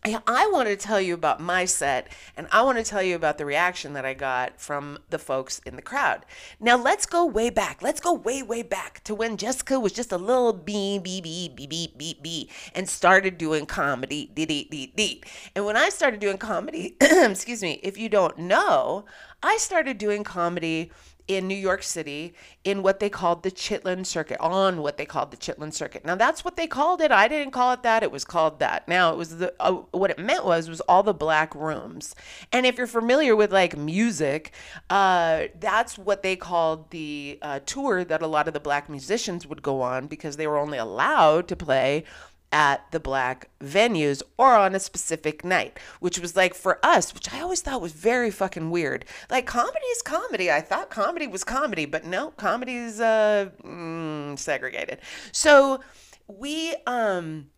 I 0.05 0.49
want 0.53 0.69
to 0.69 0.75
tell 0.75 1.01
you 1.01 1.15
about 1.15 1.41
my 1.41 1.65
set, 1.65 2.09
and 2.37 2.49
I 2.51 2.63
want 2.63 2.77
to 2.79 2.85
tell 2.85 3.05
you 3.05 3.15
about 3.15 3.39
the 3.39 3.47
reaction 3.47 3.93
that 3.93 4.05
I 4.05 4.15
got 4.15 4.61
from 4.61 4.99
the 5.11 5.19
folks 5.19 5.61
in 5.61 5.77
the 5.77 5.83
crowd. 5.83 6.27
Now, 6.59 6.77
let's 6.77 7.07
go 7.07 7.25
way 7.25 7.51
back. 7.51 7.83
Let's 7.83 8.01
go 8.01 8.13
way, 8.13 8.43
way 8.43 8.63
back 8.63 9.05
to 9.05 9.15
when 9.15 9.37
Jessica 9.37 9.79
was 9.79 9.93
just 9.93 10.11
a 10.11 10.17
little 10.19 10.53
bee, 10.53 10.99
bee, 10.99 11.21
bee, 11.21 11.49
bee, 11.49 11.69
bee, 11.69 11.95
bee, 11.97 12.19
bee, 12.21 12.51
and 12.75 12.89
started 12.89 13.39
doing 13.39 13.65
comedy. 13.65 14.29
Dee, 14.35 14.45
dee, 14.45 14.67
dee, 14.69 14.93
dee. 14.97 15.23
And 15.55 15.65
when 15.65 15.77
I 15.77 15.89
started 15.89 16.19
doing 16.19 16.39
comedy, 16.39 16.97
excuse 17.01 17.63
me, 17.63 17.79
if 17.85 17.97
you 17.97 18.09
don't 18.09 18.39
know, 18.39 19.05
I 19.41 19.57
started 19.59 19.99
doing 19.99 20.25
comedy 20.25 20.91
in 21.29 21.49
New 21.49 21.57
York 21.57 21.83
City 21.83 22.35
in 22.65 22.83
what 22.83 23.01
they 23.01 23.09
called 23.09 23.43
the 23.43 23.51
Chitlin 23.51 24.05
Circuit, 24.05 24.39
on 24.41 24.83
what 24.83 24.97
they 24.97 25.07
called 25.07 25.31
the 25.31 25.37
Chitlin 25.37 25.73
Circuit. 25.73 26.05
Now 26.05 26.15
that's 26.15 26.45
what 26.45 26.57
they 26.57 26.67
called 26.67 27.01
it. 27.01 27.11
I 27.11 27.29
didn't 27.29 27.53
call 27.53 27.73
it 27.73 27.83
that. 27.83 28.03
It 28.03 28.11
was 28.11 28.25
called 28.25 28.59
that. 28.61 28.87
Now 28.89 29.13
it 29.13 29.17
was 29.17 29.39
the 29.39 29.55
uh, 29.61 29.73
what 29.93 30.11
it 30.11 30.19
meant 30.19 30.45
was 30.45 30.69
was 30.69 30.81
all 30.83 31.03
the 31.03 31.15
black 31.15 31.55
rooms. 31.55 32.15
And 32.53 32.67
if 32.67 32.77
you're 32.79 32.87
familiar 32.87 33.35
with 33.37 33.53
like 33.53 33.77
music, 33.77 34.53
uh, 34.91 35.45
that's 35.59 35.99
what 35.99 36.23
they 36.23 36.37
called 36.37 36.91
the 36.91 37.39
uh, 37.43 37.61
tour 37.67 38.05
that 38.05 38.23
a 38.23 38.27
lot 38.27 38.49
of 38.49 38.55
the 38.55 38.61
black 38.61 38.89
musicians 38.89 39.47
would 39.47 39.63
go 39.63 39.81
on 39.81 40.07
because 40.07 40.37
they 40.37 40.47
were 40.47 40.59
only 40.59 40.79
allowed 40.79 41.49
to 41.49 41.57
play 41.57 42.05
at 42.53 42.89
the 42.93 43.01
black 43.01 43.49
venues 43.61 44.23
or 44.37 44.55
on 44.55 44.75
a 44.75 44.81
specific 44.81 45.45
night, 45.45 45.79
which 46.01 46.19
was 46.19 46.37
like 46.37 46.55
for 46.55 46.79
us, 46.85 47.15
which 47.15 47.33
I 47.33 47.41
always 47.41 47.63
thought 47.63 47.81
was 47.81 47.93
very 47.93 48.31
fucking 48.31 48.71
weird. 48.71 49.05
Like 49.31 49.47
comedy 49.47 49.87
is 49.87 50.03
comedy. 50.03 50.51
I 50.51 50.61
thought 50.61 50.91
comedy 50.91 51.27
was 51.27 51.43
comedy, 51.43 51.87
but 51.87 52.05
no, 52.05 52.31
comedy 52.33 52.77
is 52.77 53.01
uh, 53.01 53.51
mm, 53.65 54.39
segregated. 54.39 55.01
So 55.33 55.81
we 56.29 56.75
um 56.87 57.49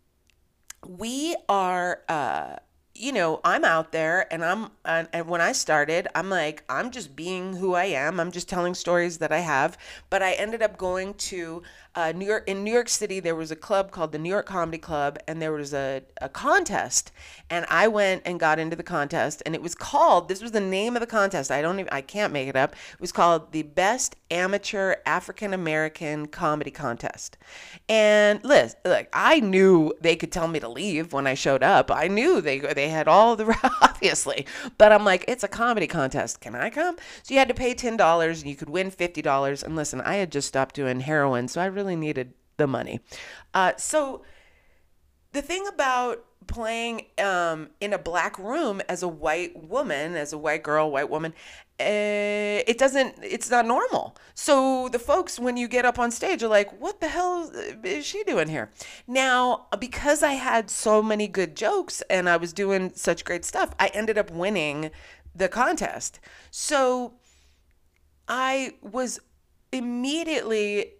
we 0.87 1.37
are 1.49 2.03
uh 2.09 2.57
you 2.95 3.13
know, 3.13 3.41
I'm 3.43 3.65
out 3.65 3.91
there 3.91 4.33
and 4.33 4.45
I'm, 4.45 4.71
and, 4.85 5.09
and 5.13 5.27
when 5.27 5.41
I 5.41 5.51
started, 5.53 6.07
I'm 6.15 6.31
like, 6.31 6.63
I'm 6.69 6.93
just 6.93 7.17
being 7.17 7.57
who 7.57 7.75
I 7.75 7.87
am. 7.87 8.21
I'm 8.21 8.31
just 8.31 8.49
telling 8.49 8.75
stories 8.75 9.19
that 9.19 9.33
I 9.33 9.41
have. 9.41 9.77
But 10.11 10.23
I 10.23 10.35
ended 10.35 10.63
up 10.63 10.79
going 10.79 11.15
to 11.15 11.63
uh, 11.97 12.13
New 12.13 12.27
York, 12.27 12.49
in 12.49 12.65
New 12.65 12.73
York 12.73 12.89
City, 12.89 13.21
there 13.21 13.37
was 13.37 13.53
a 13.53 13.57
club 13.57 13.93
called 13.93 14.11
the 14.11 14.19
New 14.19 14.29
York 14.29 14.47
Comedy 14.47 14.79
Club 14.79 15.19
and 15.29 15.41
there 15.41 15.53
was 15.53 15.73
a, 15.73 16.03
a 16.21 16.29
contest. 16.29 17.13
And 17.49 17.67
I 17.69 17.87
went 17.87 18.23
and 18.25 18.41
got 18.41 18.59
into 18.59 18.75
the 18.75 18.83
contest 18.83 19.43
and 19.47 19.55
it 19.55 19.63
was 19.63 19.77
called, 19.77 20.29
this 20.29 20.43
was 20.43 20.51
the 20.51 20.61
name 20.61 20.97
of 20.97 21.01
the 21.01 21.07
contest. 21.07 21.53
I 21.53 21.63
don't 21.63 21.79
even, 21.79 21.93
I 21.93 22.01
can't 22.01 22.33
make 22.33 22.49
it 22.49 22.57
up. 22.57 22.75
It 22.93 23.01
was 23.01 23.13
called 23.13 23.53
the 23.53 23.63
Best 23.63 24.17
Amateur 24.31 24.97
African 25.07 25.55
American 25.55 26.27
Comedy 26.27 26.73
Contest. 26.73 27.37
And 27.89 28.43
Liz, 28.45 28.75
like, 28.85 29.09
I 29.13 29.39
knew 29.39 29.95
they 30.01 30.17
could 30.17 30.33
tell 30.33 30.49
me 30.49 30.59
to 30.61 30.69
leave 30.69 31.13
when 31.13 31.29
I 31.29 31.35
showed 31.35 31.63
up. 31.63 31.93
I 31.93 32.09
knew 32.09 32.41
they, 32.41 32.59
they 32.59 32.84
they 32.85 32.91
had 32.91 33.09
all 33.09 33.35
the 33.35 33.47
obviously, 33.83 34.47
but 34.77 34.93
I'm 34.93 35.05
like, 35.05 35.25
it's 35.27 35.43
a 35.43 35.49
comedy 35.49 35.87
contest. 35.87 36.41
Can 36.43 36.55
I 36.55 36.69
come? 36.69 36.97
So 37.23 37.33
you 37.33 37.39
had 37.39 37.49
to 37.49 37.55
pay 37.55 37.73
ten 37.73 37.97
dollars 37.97 38.43
and 38.43 38.51
you 38.51 38.57
could 38.57 38.69
win 38.69 38.91
fifty 38.91 39.23
dollars. 39.23 39.63
And 39.63 39.75
listen, 39.75 40.03
I 40.03 40.17
had 40.17 40.31
just 40.31 40.49
stopped 40.49 40.75
doing 40.75 41.01
heroin, 41.01 41.49
so 41.49 41.63
I 41.63 41.67
really 41.67 41.97
needed 41.97 42.35
the 42.59 42.67
money. 42.67 43.01
Uh, 43.55 43.73
so 43.79 44.23
the 45.33 45.41
thing 45.41 45.67
about 45.67 46.27
playing 46.47 47.07
um, 47.19 47.71
in 47.81 47.93
a 47.93 47.99
black 47.99 48.39
room 48.39 48.81
as 48.89 49.03
a 49.03 49.09
white 49.09 49.69
woman, 49.69 50.15
as 50.15 50.33
a 50.33 50.39
white 50.39 50.63
girl, 50.63 50.91
white 50.91 51.11
woman, 51.11 51.35
uh, 51.81 52.63
it 52.67 52.79
doesn't 52.79 53.17
it's 53.21 53.51
not 53.51 53.67
normal. 53.67 54.17
So 54.35 54.89
the 54.89 55.01
folks 55.01 55.41
when 55.41 55.57
you 55.57 55.67
get 55.67 55.85
up 55.85 55.99
on 55.99 56.13
stage 56.13 56.43
are 56.43 56.49
like 56.49 56.81
what 56.81 57.01
the 57.01 57.09
hell 57.09 57.51
is 57.83 58.07
she 58.07 58.23
doing 58.25 58.49
here? 58.49 58.71
Now 59.09 59.67
because 59.81 60.23
i 60.23 60.35
had 60.35 60.71
so 60.71 61.03
many 61.03 61.27
good 61.27 61.57
jokes 61.57 62.01
and 62.09 62.29
i 62.29 62.37
was 62.37 62.53
doing 62.53 62.93
such 62.95 63.25
great 63.25 63.45
stuff 63.45 63.75
i 63.81 63.89
ended 63.89 64.17
up 64.17 64.31
winning 64.31 64.91
the 65.35 65.49
contest. 65.49 66.21
So 66.53 67.15
i 68.29 68.75
was 68.81 69.19
immediately 69.73 70.93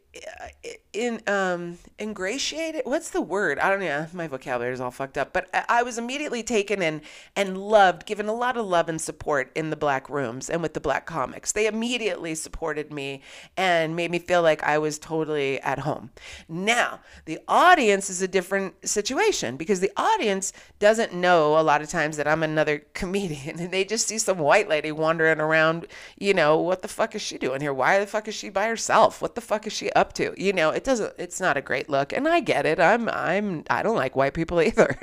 in 0.93 1.21
um 1.27 1.79
ingratiated 1.99 2.83
what's 2.85 3.11
the 3.11 3.21
word? 3.21 3.59
I 3.59 3.71
don't 3.71 3.81
know 3.81 4.07
my 4.13 4.27
vocabulary 4.27 4.73
is 4.73 4.81
all 4.81 4.91
fucked 4.91 5.19
up 5.19 5.33
but 5.33 5.49
I, 5.69 5.83
was 5.83 5.99
immediately 5.99 6.43
taken 6.43 6.81
in 6.83 7.03
and 7.37 7.59
loved 7.59 8.07
given 8.07 8.27
a 8.27 8.33
lot 8.33 8.57
of 8.57 8.67
love 8.67 8.89
and 8.89 9.01
support 9.01 9.51
in 9.55 9.71
the 9.71 9.77
black 9.77 10.09
rooms 10.09 10.49
and 10.49 10.63
with 10.63 10.73
the 10.73 10.81
black 10.81 11.05
comics. 11.05 11.53
They 11.53 11.67
immediately 11.67 12.35
supported 12.35 12.93
me 12.93 13.23
and 13.57 13.95
made 13.97 14.11
me 14.11 14.19
feel 14.19 14.41
like 14.41 14.63
i 14.63 14.79
was 14.79 14.99
totally 14.99 15.61
at 15.61 15.81
home. 15.81 16.11
Now 16.49 17.01
the 17.25 17.39
audience 17.49 18.09
is 18.09 18.23
a 18.23 18.29
different 18.29 18.89
situation 18.89 19.57
because 19.57 19.81
the 19.81 19.93
audience 19.97 20.53
doesn't 20.79 21.13
know 21.13 21.59
a 21.59 21.63
lot 21.63 21.83
of 21.83 21.89
times 21.89 22.17
that 22.17 22.29
i'm 22.29 22.43
another 22.43 22.79
comedian 22.95 23.59
and 23.61 23.73
they 23.73 23.85
just 23.85 24.07
see 24.07 24.19
some 24.19 24.39
white 24.39 24.69
lady 24.69 24.93
wandering 24.93 25.41
around 25.41 25.87
you 26.19 26.35
know 26.35 26.57
what 26.59 26.83
the 26.83 26.89
fuck 26.89 27.15
is 27.15 27.23
she 27.23 27.39
doing 27.39 27.61
here? 27.61 27.73
Why 27.73 27.99
the 27.99 28.07
fuck 28.07 28.29
is 28.29 28.35
she 28.35 28.49
by 28.49 28.67
herself? 28.67 29.21
What 29.21 29.35
the 29.35 29.41
fuck 29.41 29.67
is 29.67 29.73
she 29.73 29.91
up 29.93 30.04
up 30.05 30.13
to. 30.15 30.35
You 30.37 30.53
know, 30.53 30.71
it 30.71 30.85
doesn't 30.85 31.15
it's 31.19 31.41
not 31.41 31.57
a 31.57 31.63
great 31.63 31.89
look 31.89 32.13
and 32.13 32.29
I 32.29 32.41
get 32.41 32.67
it. 32.67 32.79
I'm 32.79 33.09
I'm 33.09 33.65
I 33.71 33.83
don't 33.83 33.97
like 33.97 34.15
white 34.15 34.35
people 34.35 34.61
either. 34.61 34.97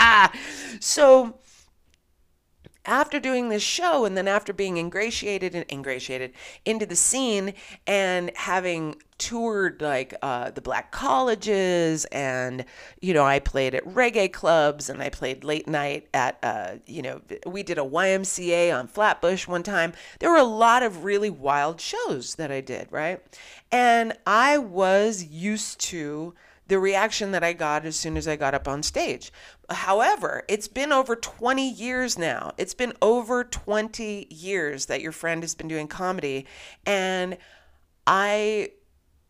so 0.80 1.34
after 2.86 3.20
doing 3.20 3.48
this 3.48 3.62
show 3.62 4.04
and 4.04 4.16
then 4.16 4.28
after 4.28 4.52
being 4.52 4.76
ingratiated 4.76 5.54
and 5.54 5.64
ingratiated 5.70 6.32
into 6.64 6.86
the 6.86 6.96
scene 6.96 7.54
and 7.86 8.30
having 8.36 8.96
toured 9.18 9.82
like 9.82 10.14
uh, 10.22 10.50
the 10.50 10.62
black 10.62 10.90
colleges 10.92 12.06
and 12.06 12.64
you 13.02 13.12
know 13.12 13.24
i 13.24 13.38
played 13.38 13.74
at 13.74 13.84
reggae 13.84 14.32
clubs 14.32 14.88
and 14.88 15.02
i 15.02 15.10
played 15.10 15.44
late 15.44 15.68
night 15.68 16.08
at 16.14 16.38
uh, 16.42 16.72
you 16.86 17.02
know 17.02 17.20
we 17.44 17.62
did 17.62 17.76
a 17.76 17.82
ymca 17.82 18.76
on 18.76 18.88
flatbush 18.88 19.46
one 19.46 19.62
time. 19.62 19.92
There 20.20 20.30
were 20.30 20.36
a 20.36 20.44
lot 20.44 20.82
of 20.82 21.04
really 21.04 21.30
wild 21.30 21.80
shows 21.80 22.36
that 22.36 22.50
i 22.50 22.62
did 22.62 22.88
right? 22.90 23.20
And 23.70 24.14
i 24.26 24.56
was 24.56 25.24
used 25.24 25.80
to 25.80 26.34
the 26.70 26.78
reaction 26.78 27.32
that 27.32 27.42
I 27.42 27.52
got 27.52 27.84
as 27.84 27.96
soon 27.96 28.16
as 28.16 28.28
I 28.28 28.36
got 28.36 28.54
up 28.54 28.68
on 28.68 28.84
stage. 28.84 29.32
However, 29.70 30.44
it's 30.48 30.68
been 30.68 30.92
over 30.92 31.16
20 31.16 31.68
years 31.68 32.16
now. 32.16 32.52
It's 32.56 32.74
been 32.74 32.92
over 33.02 33.42
20 33.42 34.28
years 34.30 34.86
that 34.86 35.00
your 35.00 35.10
friend 35.10 35.42
has 35.42 35.56
been 35.56 35.66
doing 35.66 35.88
comedy. 35.88 36.46
And 36.86 37.38
I, 38.06 38.70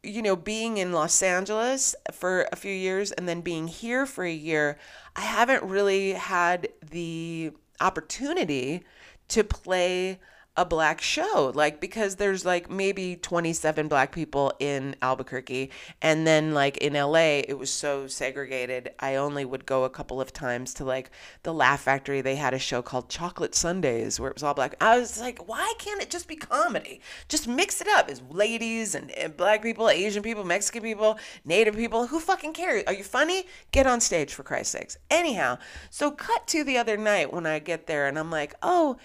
you 0.02 0.20
know, 0.20 0.36
being 0.36 0.76
in 0.76 0.92
Los 0.92 1.22
Angeles 1.22 1.94
for 2.12 2.46
a 2.52 2.56
few 2.56 2.74
years 2.74 3.10
and 3.10 3.26
then 3.26 3.40
being 3.40 3.68
here 3.68 4.04
for 4.04 4.22
a 4.22 4.30
year, 4.30 4.78
I 5.16 5.22
haven't 5.22 5.62
really 5.62 6.12
had 6.12 6.68
the 6.90 7.52
opportunity 7.80 8.84
to 9.28 9.44
play 9.44 10.20
a 10.60 10.64
black 10.66 11.00
show 11.00 11.50
like 11.54 11.80
because 11.80 12.16
there's 12.16 12.44
like 12.44 12.70
maybe 12.70 13.16
27 13.16 13.88
black 13.88 14.12
people 14.12 14.52
in 14.58 14.94
Albuquerque 15.00 15.70
and 16.02 16.26
then 16.26 16.52
like 16.52 16.76
in 16.76 16.92
LA 16.92 17.40
it 17.48 17.58
was 17.58 17.72
so 17.72 18.06
segregated. 18.06 18.90
I 19.00 19.14
only 19.14 19.46
would 19.46 19.64
go 19.64 19.84
a 19.84 19.88
couple 19.88 20.20
of 20.20 20.34
times 20.34 20.74
to 20.74 20.84
like 20.84 21.10
the 21.44 21.54
Laugh 21.54 21.80
Factory. 21.80 22.20
They 22.20 22.36
had 22.36 22.52
a 22.52 22.58
show 22.58 22.82
called 22.82 23.08
Chocolate 23.08 23.54
Sundays 23.54 24.20
where 24.20 24.28
it 24.28 24.36
was 24.36 24.42
all 24.42 24.52
black. 24.52 24.74
I 24.82 24.98
was 24.98 25.18
like 25.18 25.48
why 25.48 25.72
can't 25.78 26.02
it 26.02 26.10
just 26.10 26.28
be 26.28 26.36
comedy? 26.36 27.00
Just 27.30 27.48
mix 27.48 27.80
it 27.80 27.88
up. 27.88 28.10
It's 28.10 28.20
ladies 28.28 28.94
and, 28.94 29.10
and 29.12 29.34
black 29.34 29.62
people 29.62 29.88
Asian 29.88 30.22
people 30.22 30.44
Mexican 30.44 30.82
people 30.82 31.18
native 31.42 31.74
people. 31.74 32.08
Who 32.08 32.20
fucking 32.20 32.52
cares? 32.52 32.84
Are 32.86 32.92
you 32.92 33.04
funny? 33.04 33.46
Get 33.72 33.86
on 33.86 34.02
stage 34.02 34.34
for 34.34 34.42
Christ's 34.42 34.72
sakes. 34.72 34.98
Anyhow 35.10 35.56
so 35.88 36.10
cut 36.10 36.46
to 36.48 36.64
the 36.64 36.76
other 36.76 36.98
night 36.98 37.32
when 37.32 37.46
I 37.46 37.60
get 37.60 37.86
there 37.86 38.06
and 38.06 38.18
I'm 38.18 38.30
like 38.30 38.54
oh 38.62 38.98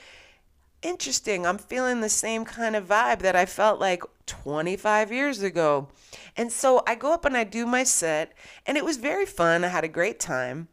interesting. 0.85 1.45
I'm 1.45 1.57
feeling 1.57 2.01
the 2.01 2.09
same 2.09 2.45
kind 2.45 2.75
of 2.75 2.87
vibe 2.87 3.19
that 3.19 3.35
I 3.35 3.45
felt 3.45 3.79
like 3.79 4.03
25 4.27 5.11
years 5.11 5.41
ago. 5.41 5.87
And 6.37 6.51
so 6.51 6.83
I 6.87 6.95
go 6.95 7.13
up 7.13 7.25
and 7.25 7.35
I 7.35 7.43
do 7.43 7.65
my 7.65 7.83
set, 7.83 8.33
and 8.65 8.77
it 8.77 8.85
was 8.85 8.97
very 8.97 9.25
fun. 9.25 9.63
I 9.63 9.69
had 9.69 9.83
a 9.83 9.89
great 9.89 10.19
time. 10.19 10.67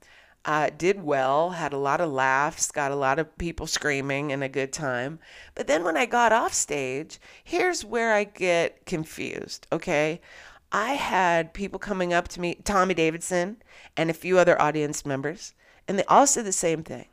Uh, 0.45 0.71
did 0.77 1.03
well, 1.03 1.51
had 1.51 1.73
a 1.73 1.79
lot 1.79 2.01
of 2.01 2.11
laughs, 2.11 2.73
got 2.73 2.91
a 2.91 2.97
lot 2.97 3.19
of 3.19 3.39
people 3.39 3.67
screaming, 3.67 4.33
and 4.33 4.43
a 4.43 4.49
good 4.49 4.73
time. 4.73 5.21
But 5.55 5.69
then 5.69 5.85
when 5.85 5.97
I 5.97 6.05
got 6.05 6.33
off 6.33 6.53
stage, 6.53 7.21
here's 7.45 7.85
where 7.85 8.13
I 8.13 8.25
get 8.25 8.85
confused, 8.85 9.67
okay? 9.73 10.21
I 10.73 10.95
had 10.95 11.55
people 11.55 11.79
coming 11.79 12.13
up 12.13 12.29
to 12.29 12.41
me, 12.41 12.57
Tommy 12.57 12.95
Davidson, 12.95 13.63
and 13.97 14.11
a 14.11 14.15
few 14.15 14.39
other 14.39 14.61
audience 14.61 15.07
members, 15.07 15.55
and 15.87 15.99
they 15.99 16.05
all 16.05 16.27
said 16.27 16.45
the 16.45 16.53
same 16.53 16.83
thing. 16.83 17.07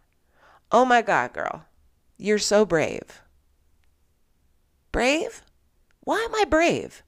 Oh 0.72 0.86
my 0.86 1.02
God, 1.04 1.34
girl, 1.34 1.66
you're 2.20 2.38
so 2.38 2.66
brave. 2.66 3.22
Brave? 4.92 5.42
Why 6.02 6.18
am 6.30 6.36
I 6.36 6.44
brave? 6.46 7.02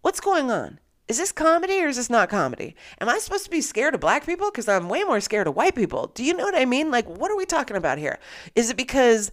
What's 0.00 0.20
going 0.20 0.50
on? 0.50 0.80
Is 1.08 1.18
this 1.18 1.30
comedy 1.30 1.80
or 1.82 1.88
is 1.88 1.96
this 1.96 2.10
not 2.10 2.28
comedy? 2.28 2.74
Am 3.00 3.08
I 3.08 3.18
supposed 3.18 3.44
to 3.44 3.50
be 3.50 3.60
scared 3.60 3.94
of 3.94 4.00
black 4.00 4.26
people? 4.26 4.50
Because 4.50 4.66
I'm 4.66 4.88
way 4.88 5.04
more 5.04 5.20
scared 5.20 5.46
of 5.46 5.54
white 5.54 5.76
people. 5.76 6.10
Do 6.14 6.24
you 6.24 6.34
know 6.34 6.44
what 6.44 6.56
I 6.56 6.64
mean? 6.64 6.90
Like, 6.90 7.06
what 7.06 7.30
are 7.30 7.36
we 7.36 7.46
talking 7.46 7.76
about 7.76 7.98
here? 7.98 8.18
Is 8.56 8.70
it 8.70 8.76
because 8.76 9.30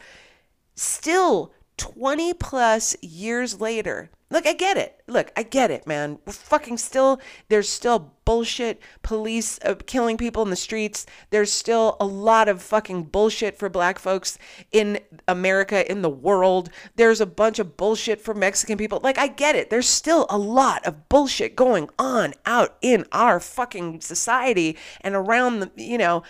still 0.75 1.53
20 1.77 2.34
plus 2.36 2.96
years 3.01 3.60
later, 3.60 4.10
Look, 4.34 4.48
I 4.48 4.53
get 4.53 4.77
it. 4.77 5.00
Look, 5.06 5.32
I 5.38 5.44
get 5.44 5.70
it, 5.70 5.86
man. 5.86 6.18
We're 6.25 6.34
fucking 6.34 6.80
still, 6.80 7.22
there's 7.50 7.70
still 7.70 8.15
bullshit 8.25 8.82
police 9.03 9.60
uh, 9.63 9.75
killing 9.86 10.18
people 10.18 10.42
in 10.42 10.50
the 10.50 10.56
streets. 10.56 11.06
There's 11.30 11.51
still 11.51 11.98
a 12.00 12.08
lot 12.08 12.50
of 12.50 12.60
fucking 12.63 13.03
bullshit 13.03 13.60
for 13.60 13.70
black 13.70 14.00
folks 14.00 14.39
in 14.72 15.00
America, 15.27 15.88
in 15.92 16.01
the 16.01 16.10
world. 16.10 16.72
There's 16.96 17.22
a 17.22 17.27
bunch 17.27 17.60
of 17.60 17.77
bullshit 17.77 18.22
for 18.22 18.34
Mexican 18.34 18.75
people. 18.75 19.00
Like, 19.03 19.20
I 19.20 19.27
get 19.27 19.56
it. 19.56 19.70
There's 19.70 19.88
still 19.88 20.25
a 20.32 20.38
lot 20.39 20.84
of 20.84 21.10
bullshit 21.10 21.56
going 21.56 21.92
on 22.00 22.34
out 22.48 22.75
in 22.82 23.06
our 23.12 23.39
fucking 23.39 24.01
society 24.01 24.80
and 25.01 25.13
around 25.13 25.60
the, 25.60 25.72
you 25.75 26.00
know. 26.00 26.24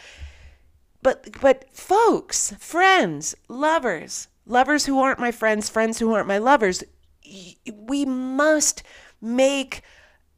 But, 1.01 1.39
but 1.39 1.73
folks, 1.73 2.53
friends, 2.59 3.33
lovers, 3.47 4.27
lovers 4.45 4.85
who 4.85 4.99
aren't 4.99 5.19
my 5.19 5.31
friends, 5.31 5.69
friends 5.69 5.99
who 5.99 6.13
aren't 6.13 6.27
my 6.27 6.37
lovers, 6.37 6.83
we 7.73 8.05
must 8.05 8.83
make 9.21 9.81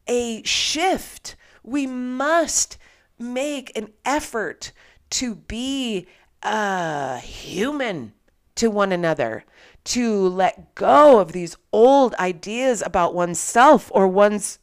a 0.08 0.44
shift. 0.44 1.36
We 1.64 1.88
must 1.88 2.78
make 3.18 3.76
an 3.78 3.90
effort 4.04 4.72
to 5.12 5.36
be 5.36 6.08
uh, 6.44 7.18
human 7.18 8.14
to 8.56 8.70
one 8.70 8.92
another, 8.92 9.44
to 9.84 10.28
let 10.28 10.76
go 10.76 11.20
of 11.20 11.32
these 11.32 11.58
old 11.74 12.14
ideas 12.16 12.82
about 12.86 13.14
oneself 13.14 13.92
or 13.94 14.08
one's, 14.08 14.60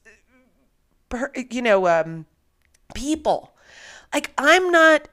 you 1.50 1.62
know, 1.62 1.86
um, 1.88 2.26
people. 2.94 3.52
Like, 4.12 4.32
I'm 4.38 4.70
not. 4.70 5.08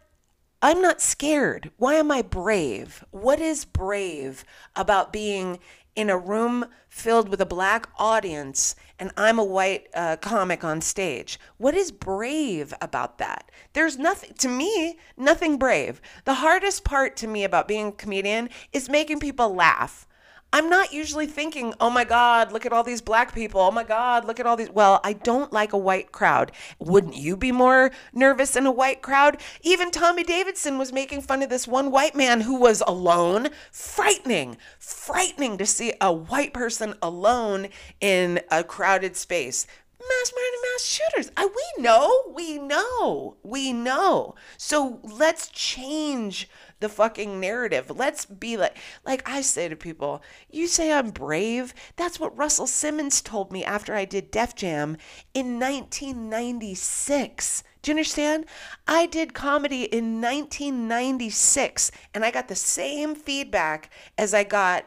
I'm 0.62 0.82
not 0.82 1.02
scared. 1.02 1.72
Why 1.78 1.96
am 1.96 2.12
I 2.12 2.22
brave? 2.22 3.06
What 3.12 3.40
is 3.40 3.64
brave 3.64 4.44
about 4.76 5.14
being 5.14 5.60
in 5.96 6.10
a 6.10 6.18
room 6.18 6.66
filled 6.90 7.30
with 7.30 7.40
a 7.40 7.46
black 7.46 7.88
audience 7.98 8.76
and 9.00 9.12
I'm 9.16 9.40
a 9.40 9.44
white 9.44 9.88
uh, 9.94 10.18
comic 10.18 10.66
on 10.66 10.82
stage. 10.82 11.40
What 11.58 11.76
is 11.76 11.92
brave 11.94 12.74
about 12.82 13.20
that? 13.20 13.50
There's 13.72 13.98
nothing, 13.98 14.34
to 14.40 14.50
me, 14.50 14.98
nothing 15.16 15.58
brave. 15.58 16.02
The 16.26 16.36
hardest 16.36 16.84
part 16.84 17.16
to 17.18 17.28
me 17.28 17.46
about 17.46 17.70
being 17.70 17.88
a 17.88 17.92
comedian 17.94 18.50
is 18.74 18.90
making 18.90 19.22
people 19.22 19.56
laugh. 19.56 20.09
I'm 20.52 20.68
not 20.68 20.92
usually 20.92 21.28
thinking, 21.28 21.76
oh 21.80 21.92
my 21.92 22.04
God, 22.04 22.52
look 22.52 22.66
at 22.66 22.74
all 22.74 22.84
these 22.84 23.02
black 23.02 23.36
people. 23.36 23.62
Oh 23.62 23.70
my 23.70 23.84
God, 23.84 24.26
look 24.26 24.40
at 24.40 24.48
all 24.48 24.56
these. 24.56 24.72
Well, 24.72 25.00
I 25.04 25.14
don't 25.14 25.54
like 25.54 25.74
a 25.74 25.78
white 25.78 26.12
crowd. 26.12 26.52
Wouldn't 26.80 27.16
you 27.16 27.38
be 27.38 27.52
more 27.52 27.92
nervous 28.14 28.56
in 28.56 28.66
a 28.66 28.72
white 28.72 29.04
crowd? 29.04 29.40
Even 29.62 29.92
Tommy 29.92 30.24
Davidson 30.24 30.80
was 30.80 30.92
making 30.92 31.22
fun 31.22 31.44
of 31.44 31.50
this 31.50 31.68
one 31.68 31.92
white 31.92 32.16
man 32.16 32.42
who 32.42 32.60
was 32.60 32.82
alone. 32.88 33.50
Frightening, 33.72 34.58
frightening 34.80 35.58
to 35.60 35.68
see 35.68 35.94
a 36.02 36.12
white 36.12 36.54
person 36.54 36.96
alone 37.00 37.68
in 38.02 38.40
a 38.50 38.64
crowded 38.64 39.16
space 39.16 39.68
mass 40.00 40.34
murder, 40.34 40.58
mass 40.74 40.86
shooters. 40.86 41.32
I, 41.36 41.46
we 41.46 41.84
know, 41.84 42.32
we 42.34 42.58
know, 42.58 43.36
we 43.44 43.74
know. 43.74 44.36
So 44.58 45.00
let's 45.04 45.50
change 45.50 46.50
the 46.80 46.90
fucking 46.90 47.40
narrative. 47.40 47.92
Let's 47.94 48.26
be 48.26 48.58
like, 48.58 48.78
like 49.06 49.28
I 49.28 49.42
say 49.42 49.68
to 49.68 49.76
people, 49.76 50.22
you 50.50 50.68
say 50.68 50.94
I'm 50.94 51.12
brave. 51.12 51.74
That's 51.96 52.20
what 52.20 52.38
Russell 52.38 52.68
Simmons 52.68 53.22
told 53.22 53.52
me 53.52 53.64
after 53.64 53.94
I 53.94 54.06
did 54.06 54.32
Def 54.32 54.56
Jam 54.56 54.98
in 55.34 55.60
1996. 55.60 57.64
Do 57.82 57.92
you 57.92 57.94
understand? 57.94 58.46
I 58.88 59.06
did 59.06 59.34
comedy 59.34 59.84
in 59.84 60.22
1996 60.22 61.92
and 62.14 62.26
I 62.26 62.32
got 62.32 62.48
the 62.48 62.56
same 62.56 63.16
feedback 63.16 63.90
as 64.18 64.34
I 64.34 64.44
got 64.44 64.86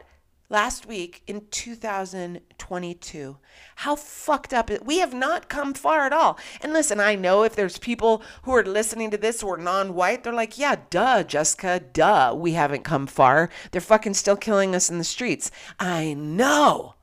last 0.53 0.85
week 0.85 1.23
in 1.25 1.41
2022. 1.49 3.37
How 3.77 3.95
fucked 3.95 4.53
up 4.53 4.69
we 4.85 4.99
have 4.99 5.13
not 5.13 5.49
come 5.49 5.73
far 5.73 6.01
at 6.01 6.13
all. 6.13 6.37
And 6.61 6.71
listen, 6.71 6.99
I 6.99 7.15
know 7.15 7.41
if 7.41 7.55
there's 7.55 7.79
people 7.79 8.21
who 8.43 8.53
are 8.53 8.63
listening 8.63 9.09
to 9.11 9.17
this 9.17 9.41
who 9.41 9.49
are 9.51 9.57
non-white, 9.57 10.23
they're 10.23 10.31
like, 10.31 10.59
"Yeah, 10.59 10.75
duh, 10.91 11.23
Jessica, 11.23 11.79
duh, 11.79 12.35
we 12.37 12.51
haven't 12.51 12.83
come 12.83 13.07
far. 13.07 13.49
They're 13.71 13.81
fucking 13.81 14.13
still 14.13 14.37
killing 14.37 14.75
us 14.75 14.91
in 14.91 14.99
the 14.99 15.03
streets." 15.03 15.49
I 15.79 16.13
know. 16.13 16.93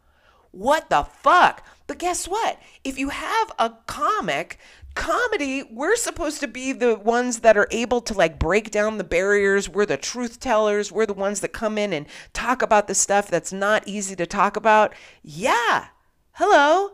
What 0.52 0.88
the 0.88 1.02
fuck? 1.02 1.64
But 1.88 1.99
guess 1.99 2.28
what? 2.28 2.61
If 2.85 2.99
you 2.99 3.09
have 3.09 3.50
a 3.59 3.71
comic 3.87 4.61
comedy, 4.94 5.62
we're 5.62 5.97
supposed 5.97 6.40
to 6.40 6.49
be 6.49 6.73
the 6.73 6.97
ones 6.97 7.40
that 7.40 7.56
are 7.56 7.68
able 7.70 8.00
to 8.02 8.14
like 8.14 8.38
break 8.38 8.70
down 8.70 8.99
the 8.99 9.04
barriers. 9.04 9.68
We're 9.68 9.87
the 9.87 9.97
truth 9.97 10.40
tellers. 10.40 10.92
We're 10.92 11.06
the 11.06 11.12
ones 11.12 11.40
that 11.40 11.52
come 11.52 11.78
in 11.78 11.92
and 11.92 12.06
talk 12.32 12.62
about 12.62 12.87
the 12.87 12.94
stuff 12.94 13.28
that's 13.28 13.52
not 13.52 13.87
easy 13.87 14.16
to 14.16 14.26
talk 14.26 14.56
about. 14.56 14.94
Yeah. 15.23 15.88
Hello. 16.32 16.92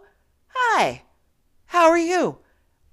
Hi. 0.48 1.02
How 1.66 1.88
are 1.88 1.98
you? 1.98 2.38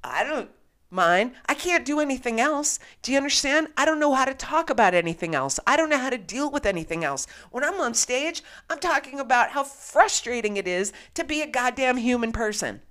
I 0.04 0.24
don't 0.24 0.50
mind. 0.90 1.34
I 1.48 1.54
can't 1.54 1.86
do 1.86 2.00
anything 2.00 2.40
else. 2.40 2.80
Do 3.02 3.12
you 3.12 3.18
understand? 3.18 3.68
I 3.78 3.86
don't 3.86 4.00
know 4.00 4.14
how 4.14 4.26
to 4.26 4.34
talk 4.34 4.70
about 4.70 4.94
anything 4.94 5.34
else. 5.34 5.60
I 5.66 5.76
don't 5.76 5.90
know 5.90 5.98
how 5.98 6.10
to 6.10 6.18
deal 6.18 6.52
with 6.52 6.66
anything 6.66 7.04
else. 7.04 7.26
When 7.52 7.64
I'm 7.64 7.82
on 7.82 7.94
stage, 7.94 8.44
I'm 8.70 8.80
talking 8.80 9.20
about 9.20 9.52
how 9.52 9.64
frustrating 9.64 10.58
it 10.58 10.68
is 10.68 10.94
to 11.16 11.24
be 11.24 11.42
a 11.42 11.48
goddamn 11.48 11.98
human 11.98 12.32
person. 12.32 12.82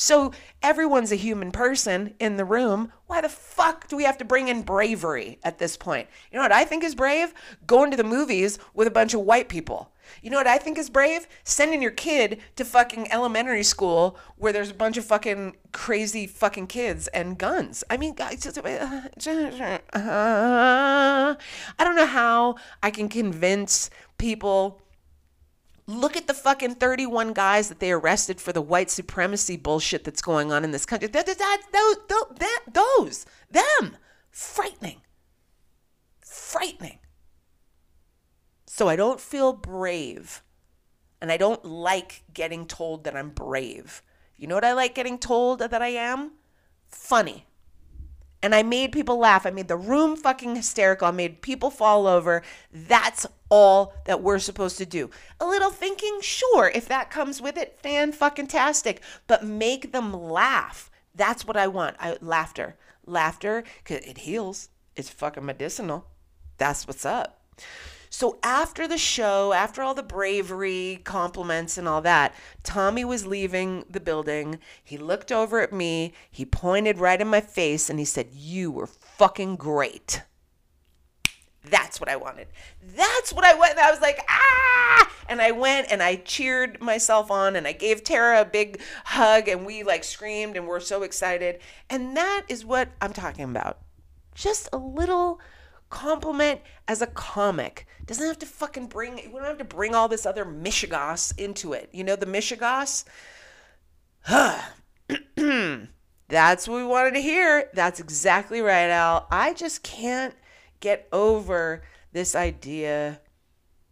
So 0.00 0.30
everyone's 0.62 1.10
a 1.10 1.16
human 1.16 1.50
person 1.50 2.14
in 2.20 2.36
the 2.36 2.44
room. 2.44 2.92
Why 3.08 3.20
the 3.20 3.28
fuck 3.28 3.88
do 3.88 3.96
we 3.96 4.04
have 4.04 4.16
to 4.18 4.24
bring 4.24 4.46
in 4.46 4.62
bravery 4.62 5.40
at 5.42 5.58
this 5.58 5.76
point? 5.76 6.06
You 6.30 6.36
know 6.36 6.44
what 6.44 6.52
I 6.52 6.64
think 6.64 6.84
is 6.84 6.94
brave? 6.94 7.34
Going 7.66 7.90
to 7.90 7.96
the 7.96 8.04
movies 8.04 8.60
with 8.74 8.86
a 8.86 8.92
bunch 8.92 9.12
of 9.12 9.22
white 9.22 9.48
people. 9.48 9.90
You 10.22 10.30
know 10.30 10.36
what 10.36 10.46
I 10.46 10.58
think 10.58 10.78
is 10.78 10.88
brave? 10.88 11.26
Sending 11.42 11.82
your 11.82 11.90
kid 11.90 12.38
to 12.54 12.64
fucking 12.64 13.10
elementary 13.10 13.64
school 13.64 14.16
where 14.36 14.52
there's 14.52 14.70
a 14.70 14.74
bunch 14.74 14.98
of 14.98 15.04
fucking 15.04 15.56
crazy 15.72 16.28
fucking 16.28 16.68
kids 16.68 17.08
and 17.08 17.36
guns. 17.36 17.82
I 17.90 17.96
mean, 17.96 18.14
uh-huh. 18.20 18.36
I 21.76 21.84
don't 21.84 21.96
know 21.96 22.06
how 22.06 22.54
I 22.84 22.92
can 22.92 23.08
convince 23.08 23.90
people 24.16 24.80
Look 25.88 26.18
at 26.18 26.26
the 26.26 26.34
fucking 26.34 26.74
31 26.74 27.32
guys 27.32 27.70
that 27.70 27.80
they 27.80 27.90
arrested 27.90 28.42
for 28.42 28.52
the 28.52 28.60
white 28.60 28.90
supremacy 28.90 29.56
bullshit 29.56 30.04
that's 30.04 30.20
going 30.20 30.52
on 30.52 30.62
in 30.62 30.70
this 30.70 30.84
country. 30.84 31.08
That, 31.08 31.24
that, 31.24 31.38
that, 31.72 32.60
those, 32.70 33.24
them. 33.50 33.96
Frightening. 34.30 35.00
Frightening. 36.20 36.98
So 38.66 38.86
I 38.86 38.96
don't 38.96 39.18
feel 39.18 39.54
brave. 39.54 40.42
And 41.22 41.32
I 41.32 41.38
don't 41.38 41.64
like 41.64 42.22
getting 42.34 42.66
told 42.66 43.04
that 43.04 43.16
I'm 43.16 43.30
brave. 43.30 44.02
You 44.36 44.46
know 44.46 44.56
what 44.56 44.66
I 44.66 44.74
like 44.74 44.94
getting 44.94 45.18
told 45.18 45.60
that 45.60 45.72
I 45.80 45.88
am? 45.88 46.32
Funny 46.86 47.46
and 48.42 48.54
I 48.54 48.62
made 48.62 48.92
people 48.92 49.18
laugh. 49.18 49.46
I 49.46 49.50
made 49.50 49.68
the 49.68 49.76
room 49.76 50.16
fucking 50.16 50.54
hysterical. 50.54 51.08
I 51.08 51.10
made 51.10 51.42
people 51.42 51.70
fall 51.70 52.06
over. 52.06 52.42
That's 52.72 53.26
all 53.48 53.94
that 54.04 54.22
we're 54.22 54.38
supposed 54.38 54.78
to 54.78 54.86
do. 54.86 55.10
A 55.40 55.46
little 55.46 55.70
thinking, 55.70 56.18
sure, 56.20 56.70
if 56.74 56.86
that 56.88 57.10
comes 57.10 57.40
with 57.40 57.56
it, 57.56 57.78
fan 57.80 58.12
fucking 58.12 58.48
tastic. 58.48 59.02
But 59.26 59.44
make 59.44 59.92
them 59.92 60.12
laugh. 60.12 60.90
That's 61.14 61.46
what 61.46 61.56
I 61.56 61.66
want. 61.66 61.96
I, 61.98 62.16
laughter, 62.20 62.76
laughter, 63.06 63.64
cause 63.84 63.98
it 63.98 64.18
heals. 64.18 64.68
It's 64.96 65.10
fucking 65.10 65.44
medicinal. 65.44 66.06
That's 66.58 66.86
what's 66.86 67.04
up. 67.04 67.40
So 68.10 68.38
after 68.42 68.88
the 68.88 68.98
show, 68.98 69.52
after 69.52 69.82
all 69.82 69.94
the 69.94 70.02
bravery, 70.02 71.00
compliments, 71.04 71.76
and 71.76 71.86
all 71.86 72.00
that, 72.02 72.34
Tommy 72.62 73.04
was 73.04 73.26
leaving 73.26 73.84
the 73.88 74.00
building. 74.00 74.58
He 74.82 74.96
looked 74.96 75.30
over 75.30 75.60
at 75.60 75.72
me, 75.72 76.14
he 76.30 76.44
pointed 76.44 76.98
right 76.98 77.20
in 77.20 77.28
my 77.28 77.40
face, 77.40 77.90
and 77.90 77.98
he 77.98 78.04
said, 78.04 78.28
You 78.32 78.70
were 78.70 78.86
fucking 78.86 79.56
great. 79.56 80.22
That's 81.64 82.00
what 82.00 82.08
I 82.08 82.16
wanted. 82.16 82.48
That's 82.82 83.32
what 83.32 83.44
I 83.44 83.54
went. 83.54 83.78
I 83.78 83.90
was 83.90 84.00
like, 84.00 84.24
ah! 84.28 85.10
And 85.28 85.42
I 85.42 85.50
went 85.50 85.88
and 85.90 86.02
I 86.02 86.16
cheered 86.16 86.80
myself 86.80 87.30
on 87.30 87.56
and 87.56 87.66
I 87.66 87.72
gave 87.72 88.02
Tara 88.02 88.40
a 88.40 88.44
big 88.44 88.80
hug 89.04 89.48
and 89.48 89.66
we 89.66 89.82
like 89.82 90.04
screamed 90.04 90.56
and 90.56 90.66
we're 90.66 90.80
so 90.80 91.02
excited. 91.02 91.60
And 91.90 92.16
that 92.16 92.44
is 92.48 92.64
what 92.64 92.88
I'm 93.00 93.12
talking 93.12 93.44
about. 93.44 93.78
Just 94.34 94.68
a 94.72 94.78
little 94.78 95.40
compliment 95.90 96.60
as 96.86 97.02
a 97.02 97.06
comic. 97.06 97.86
Doesn't 98.06 98.26
have 98.26 98.38
to 98.38 98.46
fucking 98.46 98.86
bring, 98.86 99.16
we 99.16 99.32
don't 99.32 99.44
have 99.44 99.58
to 99.58 99.64
bring 99.64 99.94
all 99.94 100.08
this 100.08 100.24
other 100.24 100.44
mishigas 100.44 101.38
into 101.38 101.72
it. 101.74 101.90
You 101.92 102.04
know, 102.04 102.16
the 102.16 102.26
mishigas? 102.26 103.04
That's 106.28 106.68
what 106.68 106.76
we 106.76 106.84
wanted 106.84 107.14
to 107.14 107.20
hear. 107.20 107.70
That's 107.72 108.00
exactly 108.00 108.60
right, 108.60 108.90
Al. 108.90 109.26
I 109.30 109.54
just 109.54 109.82
can't 109.82 110.34
get 110.80 111.08
over 111.12 111.82
this 112.12 112.34
idea. 112.34 113.20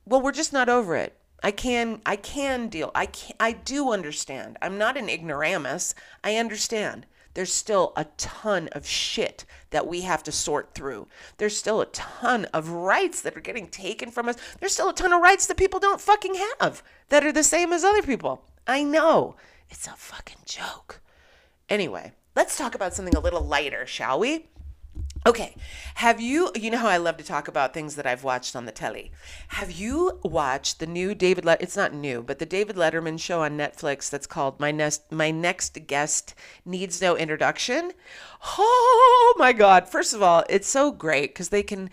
Well, 0.04 0.22
we're 0.22 0.32
just 0.32 0.52
not 0.52 0.68
over 0.68 0.96
it. 0.96 1.18
I 1.42 1.50
can 1.50 2.00
I 2.06 2.16
can 2.16 2.68
deal. 2.68 2.90
I 2.94 3.06
can 3.06 3.36
I 3.38 3.52
do 3.52 3.92
understand. 3.92 4.56
I'm 4.62 4.78
not 4.78 4.96
an 4.96 5.08
ignoramus. 5.08 5.94
I 6.24 6.36
understand 6.36 7.06
there's 7.34 7.52
still 7.52 7.92
a 7.96 8.06
ton 8.16 8.68
of 8.72 8.86
shit 8.86 9.44
that 9.68 9.86
we 9.86 10.00
have 10.00 10.22
to 10.22 10.32
sort 10.32 10.74
through. 10.74 11.06
There's 11.36 11.54
still 11.54 11.82
a 11.82 11.86
ton 11.86 12.46
of 12.46 12.70
rights 12.70 13.20
that 13.20 13.36
are 13.36 13.42
getting 13.42 13.68
taken 13.68 14.10
from 14.10 14.28
us. 14.28 14.36
There's 14.58 14.72
still 14.72 14.88
a 14.88 14.94
ton 14.94 15.12
of 15.12 15.20
rights 15.20 15.46
that 15.46 15.58
people 15.58 15.78
don't 15.78 16.00
fucking 16.00 16.34
have 16.60 16.82
that 17.10 17.26
are 17.26 17.32
the 17.32 17.44
same 17.44 17.74
as 17.74 17.84
other 17.84 18.02
people. 18.02 18.42
I 18.66 18.82
know. 18.82 19.36
It's 19.68 19.86
a 19.86 19.90
fucking 19.90 20.38
joke. 20.46 21.00
Anyway, 21.68 22.12
let's 22.34 22.56
talk 22.56 22.74
about 22.74 22.94
something 22.94 23.14
a 23.14 23.20
little 23.20 23.42
lighter, 23.44 23.84
shall 23.84 24.18
we? 24.18 24.48
Okay, 25.26 25.56
have 25.96 26.20
you, 26.20 26.52
you 26.54 26.70
know 26.70 26.78
how 26.78 26.86
I 26.86 26.98
love 26.98 27.16
to 27.16 27.24
talk 27.24 27.48
about 27.48 27.74
things 27.74 27.96
that 27.96 28.06
I've 28.06 28.22
watched 28.22 28.54
on 28.54 28.64
the 28.64 28.70
telly. 28.70 29.10
Have 29.48 29.72
you 29.72 30.20
watched 30.22 30.78
the 30.78 30.86
new 30.86 31.16
David, 31.16 31.44
Let- 31.44 31.60
it's 31.60 31.76
not 31.76 31.92
new, 31.92 32.22
but 32.22 32.38
the 32.38 32.46
David 32.46 32.76
Letterman 32.76 33.18
show 33.18 33.42
on 33.42 33.58
Netflix 33.58 34.08
that's 34.08 34.28
called 34.28 34.60
My 34.60 34.70
Next, 34.70 35.10
My 35.10 35.32
Next 35.32 35.76
Guest 35.88 36.36
Needs 36.64 37.02
No 37.02 37.16
Introduction? 37.16 37.90
Oh 38.56 39.34
my 39.36 39.52
God. 39.52 39.88
First 39.88 40.14
of 40.14 40.22
all, 40.22 40.44
it's 40.48 40.68
so 40.68 40.92
great 40.92 41.30
because 41.30 41.48
they 41.48 41.64
can, 41.64 41.90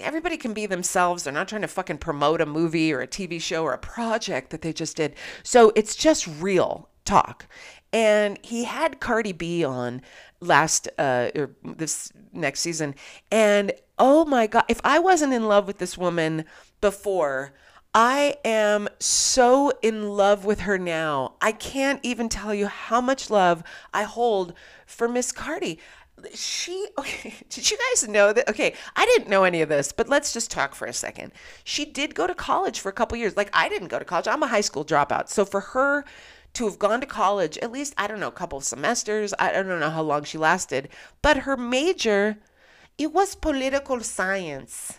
everybody 0.00 0.36
can 0.36 0.52
be 0.52 0.66
themselves. 0.66 1.22
They're 1.22 1.32
not 1.32 1.46
trying 1.46 1.62
to 1.62 1.68
fucking 1.68 1.98
promote 1.98 2.40
a 2.40 2.46
movie 2.46 2.92
or 2.92 3.00
a 3.00 3.06
TV 3.06 3.40
show 3.40 3.62
or 3.62 3.74
a 3.74 3.78
project 3.78 4.50
that 4.50 4.62
they 4.62 4.72
just 4.72 4.96
did. 4.96 5.14
So 5.44 5.70
it's 5.76 5.94
just 5.94 6.26
real 6.26 6.88
talk. 7.04 7.46
And 7.92 8.38
he 8.42 8.64
had 8.64 9.00
Cardi 9.00 9.32
B 9.32 9.64
on 9.64 10.02
last 10.42 10.88
uh 10.98 11.30
or 11.34 11.50
this 11.62 12.12
next 12.32 12.60
season. 12.60 12.94
And 13.30 13.72
oh 13.98 14.24
my 14.24 14.46
god 14.46 14.64
if 14.68 14.80
i 14.84 14.98
wasn't 14.98 15.32
in 15.32 15.46
love 15.46 15.66
with 15.66 15.78
this 15.78 15.96
woman 15.96 16.44
before 16.80 17.52
i 17.94 18.34
am 18.44 18.88
so 18.98 19.70
in 19.82 20.08
love 20.10 20.44
with 20.44 20.60
her 20.60 20.78
now. 20.78 21.34
I 21.40 21.52
can't 21.52 22.00
even 22.02 22.28
tell 22.28 22.54
you 22.54 22.66
how 22.66 23.00
much 23.00 23.30
love 23.30 23.62
i 23.94 24.02
hold 24.02 24.54
for 24.86 25.08
miss 25.08 25.30
cardi. 25.30 25.78
She 26.34 26.88
okay 26.98 27.34
did 27.48 27.70
you 27.70 27.78
guys 27.90 28.08
know 28.08 28.32
that 28.32 28.48
okay 28.48 28.74
i 28.96 29.06
didn't 29.06 29.28
know 29.28 29.44
any 29.44 29.62
of 29.62 29.68
this 29.68 29.92
but 29.92 30.08
let's 30.08 30.32
just 30.32 30.50
talk 30.50 30.74
for 30.74 30.86
a 30.86 30.92
second. 30.92 31.32
She 31.62 31.84
did 31.84 32.14
go 32.14 32.26
to 32.26 32.34
college 32.34 32.80
for 32.80 32.88
a 32.88 32.92
couple 32.92 33.16
years. 33.16 33.36
Like 33.36 33.50
i 33.52 33.68
didn't 33.68 33.88
go 33.88 33.98
to 33.98 34.04
college. 34.04 34.26
I'm 34.26 34.42
a 34.42 34.48
high 34.48 34.60
school 34.62 34.84
dropout. 34.84 35.28
So 35.28 35.44
for 35.44 35.60
her 35.60 36.04
to 36.52 36.64
have 36.64 36.78
gone 36.78 37.00
to 37.00 37.06
college 37.06 37.58
at 37.58 37.72
least 37.72 37.94
i 37.96 38.06
don't 38.06 38.20
know 38.20 38.28
a 38.28 38.32
couple 38.32 38.58
of 38.58 38.64
semesters 38.64 39.34
i 39.38 39.50
don't 39.52 39.68
know 39.68 39.90
how 39.90 40.02
long 40.02 40.24
she 40.24 40.38
lasted 40.38 40.88
but 41.22 41.38
her 41.38 41.56
major 41.56 42.38
it 42.98 43.12
was 43.12 43.34
political 43.34 44.00
science 44.00 44.98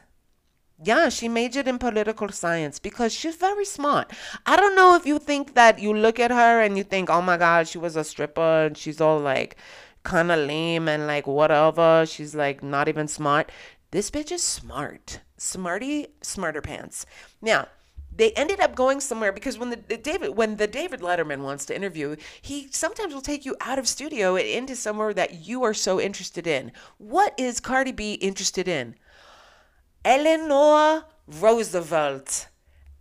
yeah, 0.82 1.08
she 1.10 1.30
majored 1.30 1.68
in 1.68 1.78
political 1.80 2.30
science 2.30 2.78
because 2.80 3.14
she's 3.14 3.36
very 3.36 3.64
smart. 3.64 4.12
I 4.46 4.58
don't 4.58 4.76
know 4.76 4.96
if 4.96 5.06
you 5.06 5.18
think 5.18 5.54
that 5.54 5.80
you 5.80 5.94
look 5.94 6.20
at 6.20 6.32
her 6.32 6.62
and 6.62 6.78
you 6.78 6.84
think, 6.84 7.10
oh 7.10 7.22
my 7.22 7.38
God, 7.38 7.68
she 7.68 7.78
was 7.78 7.96
a 7.96 8.04
stripper 8.04 8.66
and 8.66 8.78
she's 8.78 9.00
all 9.00 9.20
like 9.20 9.56
kind 10.04 10.32
of 10.32 10.40
lame 10.40 10.90
and 10.90 11.08
like 11.08 11.26
whatever. 11.26 12.06
She's 12.06 12.36
like 12.36 12.62
not 12.62 12.90
even 12.90 13.08
smart. 13.08 13.52
This 13.92 14.12
bitch 14.12 14.32
is 14.32 14.44
smart. 14.44 15.22
Smarty, 15.38 16.08
smarter 16.22 16.62
pants. 16.62 17.06
Now, 17.42 17.68
they 18.16 18.32
ended 18.32 18.60
up 18.60 18.76
going 18.76 19.00
somewhere 19.00 19.32
because 19.32 19.58
when 19.58 19.70
the, 19.70 19.80
the, 19.88 19.98
David 19.98 20.36
when 20.36 20.58
the 20.58 20.68
David 20.68 21.02
Letterman 21.02 21.44
wants 21.44 21.66
to 21.66 21.76
interview, 21.76 22.16
he 22.42 22.68
sometimes 22.72 23.14
will 23.14 23.22
take 23.22 23.46
you 23.46 23.56
out 23.62 23.80
of 23.80 23.88
studio 23.88 24.36
and 24.36 24.48
into 24.48 24.76
somewhere 24.76 25.14
that 25.14 25.48
you 25.48 25.64
are 25.64 25.74
so 25.74 26.00
interested 26.00 26.48
in. 26.48 26.72
What 26.98 27.34
is 27.38 27.60
Cardi 27.60 27.92
B 27.92 28.14
interested 28.14 28.68
in? 28.68 28.96
Eleanor 30.06 31.06
Roosevelt. 31.28 32.48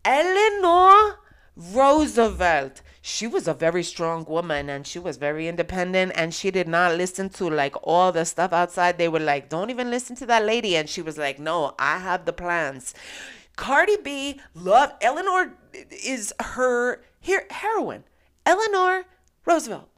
Eleanor 0.05 1.18
Roosevelt 1.57 2.83
she 3.05 3.27
was 3.27 3.48
a 3.48 3.55
very 3.55 3.83
strong 3.83 4.25
woman 4.27 4.70
and 4.70 4.87
she 4.87 5.01
was 5.01 5.16
very 5.16 5.48
independent 5.48 6.12
and 6.14 6.33
she 6.33 6.53
did 6.53 6.68
not 6.68 6.96
listen 6.96 7.29
to 7.29 7.51
like 7.51 7.75
all 7.83 8.12
the 8.12 8.25
stuff 8.25 8.53
outside. 8.53 8.96
They 8.96 9.09
were 9.09 9.18
like, 9.18 9.48
don't 9.48 9.70
even 9.70 9.90
listen 9.90 10.14
to 10.16 10.27
that 10.27 10.44
lady. 10.44 10.77
And 10.77 10.88
she 10.88 11.03
was 11.03 11.18
like, 11.18 11.40
no, 11.40 11.75
I 11.81 11.98
have 11.98 12.25
the 12.25 12.33
plans. 12.33 12.94
Cardi 13.57 13.97
B 14.03 14.41
love 14.55 14.93
Eleanor 15.01 15.55
is 15.91 16.33
her 16.41 17.03
here 17.21 17.47
heroine. 17.51 18.05
Eleanor 18.45 19.05
Roosevelt. 19.45 19.88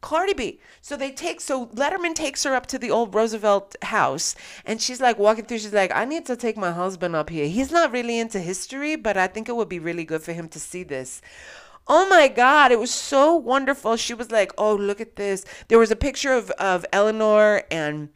Cardi 0.00 0.32
B. 0.32 0.60
So 0.80 0.96
they 0.96 1.10
take 1.10 1.40
so 1.40 1.66
Letterman 1.68 2.14
takes 2.14 2.44
her 2.44 2.54
up 2.54 2.66
to 2.66 2.78
the 2.78 2.90
old 2.90 3.14
Roosevelt 3.14 3.74
house 3.82 4.36
and 4.64 4.80
she's 4.80 5.00
like 5.00 5.18
walking 5.18 5.44
through 5.44 5.58
she's 5.58 5.72
like 5.72 5.94
I 5.94 6.04
need 6.04 6.24
to 6.26 6.36
take 6.36 6.56
my 6.56 6.70
husband 6.70 7.16
up 7.16 7.30
here. 7.30 7.48
He's 7.48 7.72
not 7.72 7.92
really 7.92 8.18
into 8.18 8.38
history, 8.38 8.96
but 8.96 9.16
I 9.16 9.26
think 9.26 9.48
it 9.48 9.56
would 9.56 9.68
be 9.68 9.80
really 9.80 10.04
good 10.04 10.22
for 10.22 10.32
him 10.32 10.48
to 10.50 10.60
see 10.60 10.84
this. 10.84 11.20
Oh 11.90 12.06
my 12.08 12.28
God, 12.28 12.70
it 12.70 12.78
was 12.78 12.90
so 12.90 13.34
wonderful. 13.34 13.96
She 13.96 14.12
was 14.12 14.30
like, 14.30 14.52
oh, 14.58 14.74
look 14.74 15.00
at 15.00 15.16
this. 15.16 15.46
There 15.68 15.78
was 15.78 15.90
a 15.90 15.96
picture 15.96 16.34
of, 16.34 16.50
of 16.52 16.84
Eleanor 16.92 17.62
and 17.70 18.10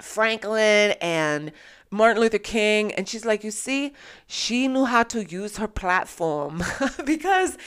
Franklin 0.00 0.92
and 1.00 1.50
Martin 1.90 2.20
Luther 2.20 2.38
King. 2.38 2.92
And 2.92 3.08
she's 3.08 3.24
like, 3.24 3.44
you 3.44 3.50
see, 3.50 3.92
she 4.26 4.68
knew 4.68 4.84
how 4.84 5.02
to 5.04 5.24
use 5.24 5.56
her 5.56 5.68
platform 5.68 6.62
because 7.04 7.58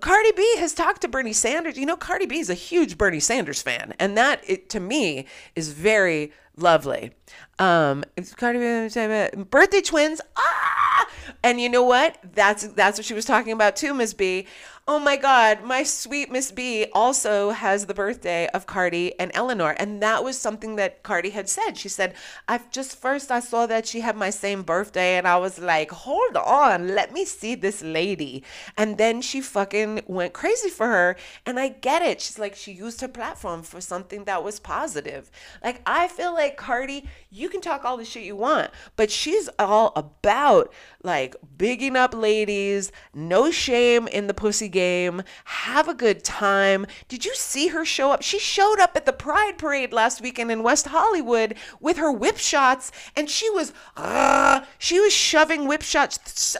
Cardi 0.00 0.32
B 0.32 0.56
has 0.58 0.74
talked 0.74 1.02
to 1.02 1.08
Bernie 1.08 1.32
Sanders. 1.32 1.76
You 1.76 1.86
know, 1.86 1.96
Cardi 1.96 2.26
B 2.26 2.38
is 2.38 2.50
a 2.50 2.54
huge 2.54 2.96
Bernie 2.98 3.20
Sanders 3.20 3.62
fan. 3.62 3.94
And 3.98 4.16
that, 4.16 4.42
it, 4.46 4.68
to 4.70 4.80
me, 4.80 5.26
is 5.54 5.72
very 5.72 6.32
lovely. 6.56 7.12
Um, 7.58 8.04
Cardi 8.36 8.58
B, 8.58 9.44
birthday 9.44 9.80
twins. 9.80 10.20
Ah! 10.36 11.08
And 11.42 11.60
you 11.60 11.68
know 11.68 11.82
what? 11.82 12.18
That's 12.34 12.66
that's 12.68 12.98
what 12.98 13.04
she 13.04 13.14
was 13.14 13.24
talking 13.24 13.52
about 13.52 13.76
too, 13.76 13.92
Miss 13.92 14.14
B. 14.14 14.46
Oh 14.86 14.98
my 14.98 15.16
God, 15.16 15.64
my 15.64 15.82
sweet 15.82 16.30
Miss 16.30 16.50
B 16.50 16.84
also 16.92 17.52
has 17.52 17.86
the 17.86 17.94
birthday 17.94 18.48
of 18.48 18.66
Cardi 18.66 19.18
and 19.18 19.30
Eleanor. 19.32 19.74
And 19.78 20.02
that 20.02 20.22
was 20.22 20.38
something 20.38 20.76
that 20.76 21.02
Cardi 21.02 21.30
had 21.30 21.48
said. 21.48 21.78
She 21.78 21.88
said, 21.88 22.12
I've 22.46 22.70
just 22.70 23.00
first 23.00 23.30
I 23.30 23.40
saw 23.40 23.64
that 23.64 23.86
she 23.86 24.00
had 24.00 24.14
my 24.14 24.28
same 24.28 24.62
birthday 24.62 25.16
and 25.16 25.26
I 25.26 25.38
was 25.38 25.58
like, 25.58 25.90
hold 25.90 26.36
on, 26.36 26.94
let 26.94 27.14
me 27.14 27.24
see 27.24 27.54
this 27.54 27.82
lady. 27.82 28.44
And 28.76 28.98
then 28.98 29.22
she 29.22 29.40
fucking 29.40 30.02
went 30.06 30.34
crazy 30.34 30.68
for 30.68 30.86
her. 30.86 31.16
And 31.46 31.58
I 31.58 31.68
get 31.68 32.02
it. 32.02 32.20
She's 32.20 32.38
like, 32.38 32.54
she 32.54 32.72
used 32.72 33.00
her 33.00 33.08
platform 33.08 33.62
for 33.62 33.80
something 33.80 34.24
that 34.24 34.44
was 34.44 34.60
positive. 34.60 35.30
Like, 35.62 35.80
I 35.86 36.08
feel 36.08 36.34
like 36.34 36.58
Cardi, 36.58 37.08
you 37.30 37.48
can 37.48 37.62
talk 37.62 37.86
all 37.86 37.96
the 37.96 38.04
shit 38.04 38.24
you 38.24 38.36
want, 38.36 38.70
but 38.96 39.10
she's 39.10 39.48
all 39.58 39.94
about 39.96 40.70
like 41.02 41.36
bigging 41.56 41.96
up 41.96 42.14
ladies, 42.14 42.92
no 43.14 43.50
shame 43.50 44.08
in 44.08 44.26
the 44.26 44.34
pussy 44.34 44.68
game, 44.74 45.22
have 45.44 45.88
a 45.88 45.94
good 45.94 46.22
time. 46.22 46.84
Did 47.08 47.24
you 47.24 47.34
see 47.34 47.68
her 47.68 47.86
show 47.86 48.10
up? 48.10 48.22
She 48.22 48.38
showed 48.38 48.78
up 48.78 48.94
at 48.94 49.06
the 49.06 49.12
Pride 49.14 49.56
Parade 49.56 49.94
last 49.94 50.20
weekend 50.20 50.50
in 50.50 50.62
West 50.62 50.88
Hollywood 50.88 51.54
with 51.80 51.96
her 51.96 52.12
Whipshots, 52.12 52.90
and 53.16 53.30
she 53.30 53.48
was, 53.48 53.72
uh, 53.96 54.60
she 54.78 55.00
was 55.00 55.14
shoving 55.14 55.62
Whipshots. 55.62 56.56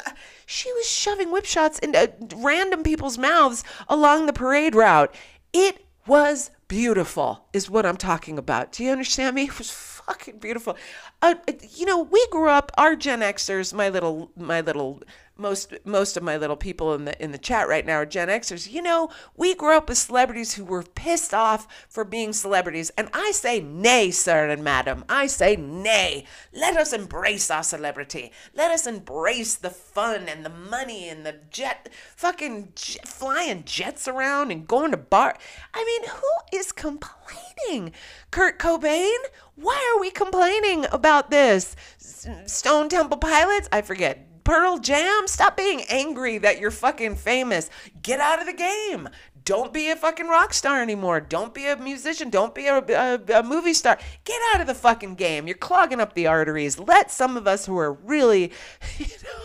She 0.47 0.73
was 0.73 0.89
shoving 0.89 1.29
Whipshots 1.29 1.79
into 1.81 2.13
random 2.37 2.83
people's 2.83 3.19
mouths 3.19 3.65
along 3.89 4.27
the 4.27 4.33
parade 4.33 4.75
route. 4.75 5.15
It 5.53 5.85
was 6.07 6.51
beautiful, 6.69 7.47
is 7.53 7.71
what 7.71 7.87
I'm 7.87 7.97
talking 7.97 8.39
about. 8.39 8.73
Do 8.73 8.85
you 8.85 8.91
understand 8.91 9.37
me? 9.37 9.45
It 9.49 9.59
was 9.59 9.71
fucking 9.71 10.39
beautiful. 10.39 10.77
Uh, 11.23 11.35
you 11.75 11.87
know, 11.87 12.03
we 12.03 12.27
grew 12.31 12.49
up. 12.51 12.71
Our 12.77 12.95
Gen 12.95 13.21
Xers, 13.21 13.73
my 13.73 13.89
little, 13.89 14.31
my 14.37 14.61
little 14.61 15.03
most 15.37 15.75
most 15.85 16.17
of 16.17 16.23
my 16.23 16.37
little 16.37 16.57
people 16.57 16.95
in 16.95 17.07
the 17.07 17.23
in 17.23 17.33
the 17.33 17.39
chat 17.39 17.69
right 17.69 17.85
now 17.85 17.97
are 17.97 18.07
Gen 18.07 18.29
Xers. 18.29 18.71
You 18.71 18.83
know, 18.83 19.11
we 19.37 19.55
grew 19.55 19.77
up 19.77 19.89
with 19.89 19.99
celebrities 19.99 20.55
who 20.55 20.65
were 20.65 20.83
pissed 20.83 21.35
off 21.35 21.67
for 21.89 22.05
being 22.05 22.33
celebrities, 22.33 22.91
and 22.97 23.09
I 23.13 23.33
say 23.33 23.61
nay, 23.61 24.11
sir 24.11 24.49
and 24.49 24.63
madam. 24.63 25.05
I 25.09 25.27
say 25.27 25.57
nay. 25.57 26.25
Let 26.53 26.77
us 26.77 26.93
embrace 26.93 27.51
our 27.51 27.63
celebrity. 27.63 28.31
Let 28.55 28.71
us 28.71 28.87
embrace 28.87 29.57
the 29.57 29.71
fun 29.71 30.29
and 30.29 30.45
the 30.45 30.51
money 30.51 31.09
and 31.09 31.27
the 31.27 31.37
jet 31.51 31.89
fucking 32.17 32.73
jet, 32.75 33.09
flying 33.09 33.65
jets 33.65 34.07
around 34.07 34.53
and 34.53 34.69
going 34.69 34.93
to 34.93 34.97
bar. 34.97 35.37
I 35.73 35.85
mean, 35.85 36.11
who 36.11 36.59
is 36.59 36.71
complaining? 36.73 37.93
Kurt 38.31 38.59
Cobain? 38.59 39.19
Why 39.57 39.95
are 39.95 40.01
we 40.01 40.11
complaining 40.11 40.87
about 40.93 41.31
this? 41.31 41.77
Stone 41.99 42.89
Temple 42.89 43.19
Pilots? 43.19 43.69
I 43.73 43.83
forget 43.83 44.27
Pearl 44.45 44.79
Jam, 44.79 45.27
stop 45.27 45.57
being 45.57 45.83
angry 45.89 46.39
that 46.39 46.61
you're 46.61 46.71
fucking 46.71 47.17
famous. 47.17 47.71
Get 48.03 48.21
out 48.21 48.41
of 48.41 48.47
the 48.47 48.53
game. 48.53 49.09
Don't 49.45 49.73
be 49.73 49.91
a 49.91 49.97
fucking 49.97 50.29
rock 50.29 50.55
star 50.55 50.81
anymore. 50.81 51.21
Don't 51.21 51.53
be 51.53 51.67
a 51.67 51.77
musician. 51.77 52.31
Don't 52.31 52.55
be 52.55 52.67
a, 52.67 52.79
a, 52.79 53.41
a, 53.41 53.43
movie 53.43 53.75
star. 53.75 53.99
Get 54.25 54.41
out 54.55 54.63
of 54.63 54.67
the 54.67 54.75
fucking 54.75 55.17
game. 55.17 55.47
You're 55.47 55.57
clogging 55.57 56.01
up 56.01 56.15
the 56.15 56.27
arteries. 56.27 56.79
Let 56.79 57.11
some 57.11 57.37
of 57.37 57.47
us 57.47 57.67
who 57.67 57.77
are 57.77 57.93
really, 57.93 58.53
you 58.99 59.07
know, 59.07 59.45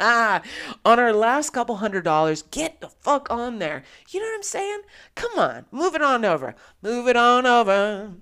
on 0.84 0.98
our 0.98 1.12
last 1.12 1.50
couple 1.50 1.76
hundred 1.76 2.04
dollars, 2.04 2.42
get 2.42 2.80
the 2.80 2.88
fuck 2.88 3.30
on 3.30 3.58
there. 3.58 3.84
You 4.08 4.20
know 4.20 4.26
what 4.26 4.36
I'm 4.36 4.42
saying? 4.42 4.80
Come 5.14 5.38
on, 5.38 5.66
move 5.70 5.94
it 5.94 6.02
on 6.02 6.24
over. 6.24 6.56
Move 6.82 7.06
it 7.06 7.16
on 7.16 7.46
over. 7.46 8.14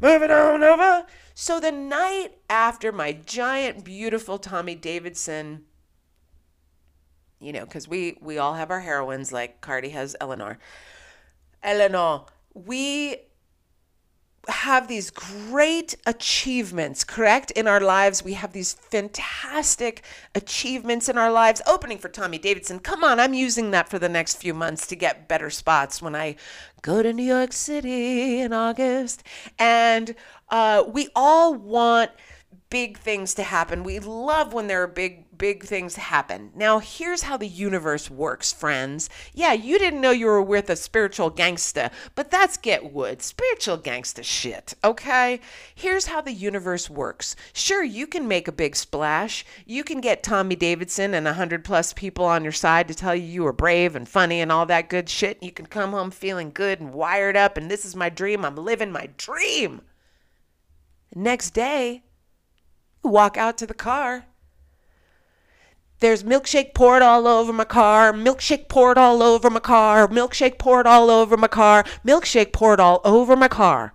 Move 0.00 0.22
it 0.22 0.30
on 0.30 0.62
over. 0.62 1.06
So 1.34 1.60
the 1.60 1.72
night 1.72 2.38
after 2.50 2.92
my 2.92 3.12
giant, 3.12 3.84
beautiful 3.84 4.38
Tommy 4.38 4.74
Davidson 4.74 5.64
you 7.40 7.52
know, 7.52 7.64
because 7.64 7.88
we 7.88 8.18
we 8.20 8.38
all 8.38 8.54
have 8.54 8.70
our 8.70 8.80
heroines 8.80 9.32
like 9.32 9.60
Cardi 9.60 9.90
has 9.90 10.16
Eleanor. 10.20 10.58
Eleanor, 11.62 12.26
we 12.54 13.16
have 14.48 14.88
these 14.88 15.10
great 15.10 15.94
achievements, 16.06 17.04
correct? 17.04 17.50
In 17.50 17.68
our 17.68 17.80
lives, 17.80 18.24
we 18.24 18.32
have 18.32 18.52
these 18.52 18.72
fantastic 18.72 20.02
achievements 20.34 21.08
in 21.08 21.18
our 21.18 21.30
lives. 21.30 21.60
Opening 21.66 21.98
for 21.98 22.08
Tommy 22.08 22.38
Davidson. 22.38 22.78
Come 22.78 23.04
on, 23.04 23.20
I'm 23.20 23.34
using 23.34 23.70
that 23.72 23.90
for 23.90 23.98
the 23.98 24.08
next 24.08 24.36
few 24.36 24.54
months 24.54 24.86
to 24.86 24.96
get 24.96 25.28
better 25.28 25.50
spots 25.50 26.00
when 26.00 26.16
I 26.16 26.36
go 26.80 27.02
to 27.02 27.12
New 27.12 27.24
York 27.24 27.52
City 27.52 28.40
in 28.40 28.52
August. 28.52 29.22
And 29.58 30.14
uh, 30.48 30.84
we 30.88 31.08
all 31.14 31.54
want 31.54 32.10
big 32.70 32.98
things 32.98 33.34
to 33.34 33.42
happen. 33.42 33.84
We 33.84 33.98
love 33.98 34.52
when 34.52 34.66
there 34.66 34.82
are 34.82 34.88
big 34.88 35.24
big 35.38 35.64
things 35.64 35.96
happen. 35.96 36.50
Now, 36.54 36.80
here's 36.80 37.22
how 37.22 37.36
the 37.36 37.46
universe 37.46 38.10
works, 38.10 38.52
friends. 38.52 39.08
Yeah, 39.32 39.52
you 39.52 39.78
didn't 39.78 40.00
know 40.00 40.10
you 40.10 40.26
were 40.26 40.42
with 40.42 40.68
a 40.68 40.76
spiritual 40.76 41.30
gangsta, 41.30 41.90
but 42.14 42.30
that's 42.30 42.56
get 42.56 42.92
wood. 42.92 43.22
Spiritual 43.22 43.78
gangsta 43.78 44.24
shit, 44.24 44.74
okay? 44.82 45.40
Here's 45.74 46.06
how 46.06 46.20
the 46.20 46.32
universe 46.32 46.90
works. 46.90 47.36
Sure, 47.52 47.82
you 47.82 48.06
can 48.06 48.28
make 48.28 48.48
a 48.48 48.52
big 48.52 48.76
splash. 48.76 49.44
You 49.64 49.84
can 49.84 50.00
get 50.00 50.22
Tommy 50.22 50.56
Davidson 50.56 51.14
and 51.14 51.26
a 51.26 51.30
100 51.30 51.64
plus 51.64 51.92
people 51.92 52.24
on 52.24 52.42
your 52.42 52.52
side 52.52 52.88
to 52.88 52.94
tell 52.94 53.14
you 53.14 53.22
you 53.22 53.44
were 53.44 53.52
brave 53.52 53.94
and 53.94 54.08
funny 54.08 54.40
and 54.40 54.50
all 54.50 54.66
that 54.66 54.88
good 54.88 55.08
shit. 55.08 55.42
You 55.42 55.52
can 55.52 55.66
come 55.66 55.92
home 55.92 56.10
feeling 56.10 56.50
good 56.50 56.80
and 56.80 56.92
wired 56.92 57.36
up, 57.36 57.56
and 57.56 57.70
this 57.70 57.84
is 57.84 57.94
my 57.94 58.08
dream. 58.08 58.44
I'm 58.44 58.56
living 58.56 58.90
my 58.90 59.10
dream. 59.16 59.82
Next 61.14 61.50
day, 61.50 62.02
you 63.02 63.10
walk 63.10 63.36
out 63.36 63.56
to 63.58 63.66
the 63.66 63.74
car. 63.74 64.26
There's 66.00 66.22
milkshake 66.22 66.74
poured 66.74 67.02
all 67.02 67.26
over 67.26 67.52
my 67.52 67.64
car, 67.64 68.12
milkshake 68.12 68.68
poured 68.68 68.96
all 68.96 69.20
over 69.20 69.50
my 69.50 69.58
car, 69.58 70.06
milkshake 70.06 70.56
poured 70.56 70.86
all 70.86 71.10
over 71.10 71.36
my 71.36 71.48
car, 71.48 71.84
milkshake 72.06 72.52
poured 72.52 72.78
all 72.78 73.00
over 73.04 73.34
my 73.34 73.48
car. 73.48 73.94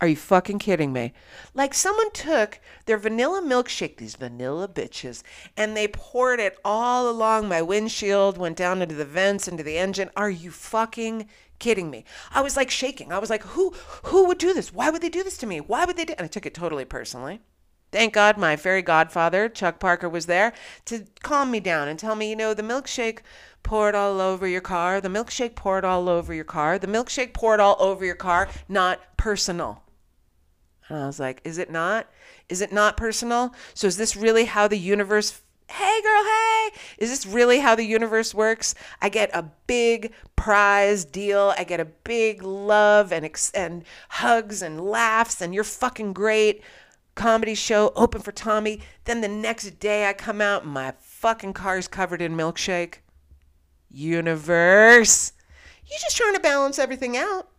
Are 0.00 0.06
you 0.06 0.16
fucking 0.16 0.60
kidding 0.60 0.92
me? 0.92 1.12
Like 1.52 1.74
someone 1.74 2.12
took 2.12 2.60
their 2.86 2.96
vanilla 2.96 3.42
milkshake, 3.42 3.96
these 3.96 4.14
vanilla 4.14 4.68
bitches, 4.68 5.22
and 5.56 5.76
they 5.76 5.88
poured 5.88 6.38
it 6.38 6.56
all 6.64 7.10
along 7.10 7.48
my 7.48 7.60
windshield, 7.60 8.38
went 8.38 8.56
down 8.56 8.80
into 8.80 8.94
the 8.94 9.04
vents, 9.04 9.48
into 9.48 9.64
the 9.64 9.78
engine. 9.78 10.10
Are 10.16 10.30
you 10.30 10.52
fucking 10.52 11.28
kidding 11.58 11.90
me? 11.90 12.04
I 12.30 12.40
was 12.40 12.56
like 12.56 12.70
shaking. 12.70 13.12
I 13.12 13.18
was 13.18 13.30
like, 13.30 13.42
who 13.42 13.74
who 14.04 14.26
would 14.28 14.38
do 14.38 14.54
this? 14.54 14.72
Why 14.72 14.90
would 14.90 15.02
they 15.02 15.10
do 15.10 15.24
this 15.24 15.36
to 15.38 15.46
me? 15.46 15.60
Why 15.60 15.84
would 15.84 15.96
they 15.96 16.04
do 16.04 16.14
and 16.16 16.24
I 16.24 16.28
took 16.28 16.46
it 16.46 16.54
totally 16.54 16.84
personally. 16.84 17.40
Thank 17.92 18.14
God 18.14 18.38
my 18.38 18.56
fairy 18.56 18.82
godfather, 18.82 19.48
Chuck 19.48 19.80
Parker, 19.80 20.08
was 20.08 20.26
there 20.26 20.52
to 20.84 21.06
calm 21.22 21.50
me 21.50 21.60
down 21.60 21.88
and 21.88 21.98
tell 21.98 22.14
me, 22.14 22.30
you 22.30 22.36
know, 22.36 22.54
the 22.54 22.62
milkshake 22.62 23.18
poured 23.62 23.94
all 23.94 24.20
over 24.20 24.46
your 24.46 24.60
car. 24.60 25.00
The 25.00 25.08
milkshake 25.08 25.56
poured 25.56 25.84
all 25.84 26.08
over 26.08 26.32
your 26.32 26.44
car. 26.44 26.78
The 26.78 26.86
milkshake 26.86 27.34
poured 27.34 27.60
all 27.60 27.76
over 27.80 28.04
your 28.04 28.14
car. 28.14 28.48
Not 28.68 29.00
personal. 29.16 29.82
And 30.88 30.98
I 30.98 31.06
was 31.06 31.20
like, 31.20 31.40
is 31.44 31.58
it 31.58 31.70
not? 31.70 32.08
Is 32.48 32.60
it 32.60 32.72
not 32.72 32.96
personal? 32.96 33.54
So 33.74 33.86
is 33.86 33.96
this 33.96 34.16
really 34.16 34.44
how 34.44 34.68
the 34.68 34.78
universe 34.78 35.40
Hey 35.70 36.02
girl, 36.02 36.24
hey! 36.24 36.70
Is 36.98 37.10
this 37.10 37.24
really 37.24 37.60
how 37.60 37.76
the 37.76 37.84
universe 37.84 38.34
works? 38.34 38.74
I 39.00 39.08
get 39.08 39.30
a 39.32 39.44
big 39.68 40.12
prize 40.34 41.04
deal. 41.04 41.54
I 41.56 41.62
get 41.62 41.78
a 41.78 41.84
big 41.84 42.42
love 42.42 43.12
and 43.12 43.24
ex- 43.24 43.52
and 43.52 43.84
hugs 44.08 44.62
and 44.62 44.80
laughs 44.80 45.40
and 45.40 45.54
you're 45.54 45.62
fucking 45.62 46.12
great 46.12 46.64
comedy 47.20 47.54
show 47.54 47.92
open 47.96 48.22
for 48.22 48.32
Tommy. 48.32 48.80
Then 49.04 49.20
the 49.20 49.28
next 49.28 49.78
day 49.78 50.08
I 50.08 50.14
come 50.14 50.40
out 50.40 50.64
my 50.64 50.94
fucking 50.98 51.52
car's 51.52 51.86
covered 51.86 52.22
in 52.22 52.34
milkshake. 52.34 53.00
Universe. 53.90 55.32
You're 55.86 55.98
just 56.00 56.16
trying 56.16 56.32
to 56.32 56.40
balance 56.40 56.78
everything 56.78 57.18
out. 57.18 57.50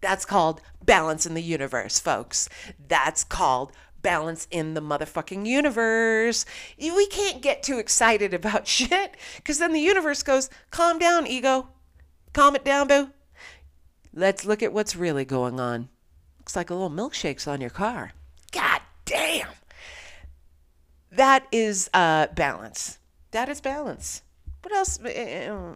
That's 0.00 0.24
called 0.24 0.60
balance 0.84 1.26
in 1.26 1.34
the 1.34 1.42
universe, 1.42 1.98
folks. 1.98 2.48
That's 2.86 3.24
called 3.24 3.72
balance 4.02 4.46
in 4.52 4.74
the 4.74 4.80
motherfucking 4.80 5.46
universe. 5.46 6.46
We 6.78 7.06
can't 7.08 7.42
get 7.42 7.64
too 7.64 7.78
excited 7.78 8.32
about 8.32 8.68
shit 8.68 9.16
because 9.34 9.58
then 9.58 9.72
the 9.72 9.80
universe 9.80 10.22
goes, 10.22 10.48
calm 10.70 11.00
down, 11.00 11.26
ego. 11.26 11.70
Calm 12.32 12.54
it 12.54 12.64
down, 12.64 12.86
boo. 12.86 13.10
Let's 14.12 14.44
look 14.44 14.62
at 14.62 14.72
what's 14.72 14.94
really 14.94 15.24
going 15.24 15.58
on. 15.58 15.88
Looks 16.38 16.54
like 16.54 16.70
a 16.70 16.74
little 16.74 16.88
milkshake's 16.88 17.48
on 17.48 17.60
your 17.60 17.70
car. 17.70 18.12
Damn. 19.04 19.48
That 21.10 21.46
is 21.52 21.88
uh, 21.94 22.28
balance. 22.34 22.98
That 23.30 23.48
is 23.48 23.60
balance. 23.60 24.22
What 24.62 24.74
else? 24.74 24.98
Eh, 25.04 25.08
eh, 25.08 25.50
eh, 25.50 25.74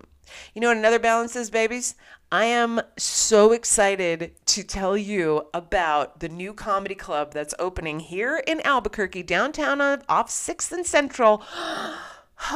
you 0.54 0.60
know 0.60 0.68
what 0.68 0.76
another 0.76 0.98
balance 0.98 1.36
is, 1.36 1.50
babies? 1.50 1.94
I 2.30 2.44
am 2.44 2.80
so 2.98 3.52
excited 3.52 4.32
to 4.46 4.62
tell 4.62 4.96
you 4.96 5.46
about 5.54 6.20
the 6.20 6.28
new 6.28 6.52
comedy 6.52 6.94
club 6.94 7.32
that's 7.32 7.54
opening 7.58 8.00
here 8.00 8.42
in 8.46 8.60
Albuquerque, 8.66 9.22
downtown 9.22 9.80
off 9.80 10.28
6th 10.28 10.72
and 10.72 10.84
Central. 10.84 11.42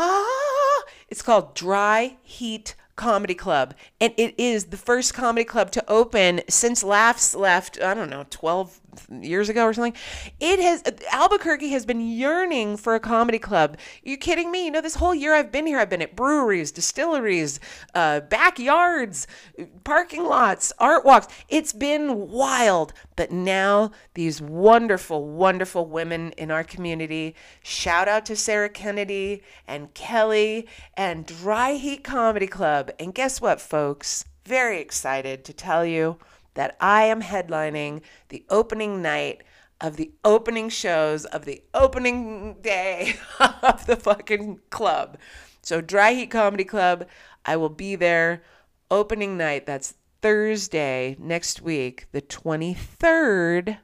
it's 1.09 1.23
called 1.23 1.55
Dry 1.55 2.19
Heat 2.23 2.75
Comedy 2.97 3.35
Club. 3.35 3.75
And 4.01 4.13
it 4.19 4.35
is 4.39 4.67
the 4.67 4.77
first 4.77 5.15
comedy 5.15 5.45
club 5.45 5.71
to 5.73 5.91
open 5.91 6.43
since 6.49 6.85
Laughs 6.85 7.35
left, 7.35 7.81
I 7.81 7.95
don't 7.95 8.11
know, 8.11 8.27
12 8.29 8.82
years 9.21 9.49
ago 9.49 9.65
or 9.65 9.73
something. 9.73 9.95
It 10.41 10.61
has 10.61 10.83
Albuquerque 11.11 11.69
has 11.71 11.87
been 11.87 12.01
yearning 12.01 12.77
for 12.77 12.95
a 12.95 13.01
comedy 13.01 13.39
club. 13.39 13.77
Are 13.77 14.09
you 14.09 14.17
kidding 14.17 14.51
me? 14.51 14.67
You 14.67 14.71
know, 14.71 14.81
this 14.81 14.97
whole 14.97 15.15
year 15.15 15.35
I've 15.35 15.53
been 15.53 15.67
here, 15.67 15.79
I've 15.79 15.91
been 15.91 16.03
at 16.03 16.17
breweries, 16.17 16.73
distilleries, 16.73 17.61
uh, 17.95 18.21
backyards, 18.21 19.27
parking 19.85 20.25
lots, 20.25 20.73
art 20.79 21.05
walks. 21.05 21.29
It's 21.49 21.73
been 21.73 22.29
wild. 22.31 22.93
But 23.17 23.31
now 23.31 23.93
these 24.15 24.41
wonderful, 24.41 25.27
wonderful 25.29 25.87
women 25.87 26.33
in 26.33 26.51
our 26.51 26.65
community. 26.65 27.35
Shout 27.63 28.09
out 28.09 28.27
to 28.27 28.37
Sarah 28.37 28.69
Kennedy 28.69 29.43
and 29.67 29.93
Kelly 29.95 30.67
and 30.95 31.27
Dry 31.27 31.75
Heat 31.75 32.05
Comedy 32.05 32.47
Club. 32.47 32.91
And 32.99 33.15
guess 33.15 33.41
what, 33.41 33.61
folks? 33.61 34.25
Very 34.45 34.81
excited 34.81 35.45
to 35.45 35.53
tell 35.53 35.85
you 35.87 36.19
that 36.55 36.77
I 36.81 37.05
am 37.05 37.23
headlining 37.23 38.03
the 38.29 38.45
opening 38.49 39.03
night 39.03 39.43
of 39.81 39.97
the 39.97 40.13
opening 40.25 40.69
shows 40.69 41.25
of 41.25 41.45
the 41.45 41.63
opening 41.75 42.57
day 42.61 43.17
of 43.63 43.87
the 43.87 43.97
fucking 43.97 44.61
club. 44.71 45.19
So, 45.63 45.81
Dry 45.81 46.13
Heat 46.15 46.31
Comedy 46.31 46.65
Club, 46.65 47.07
I 47.45 47.57
will 47.57 47.69
be 47.69 47.97
there 47.97 48.43
opening 48.91 49.37
night. 49.37 49.67
That's 49.67 49.95
Thursday 50.21 51.17
next 51.19 51.63
week, 51.63 52.07
the 52.13 52.23
23rd 52.23 53.79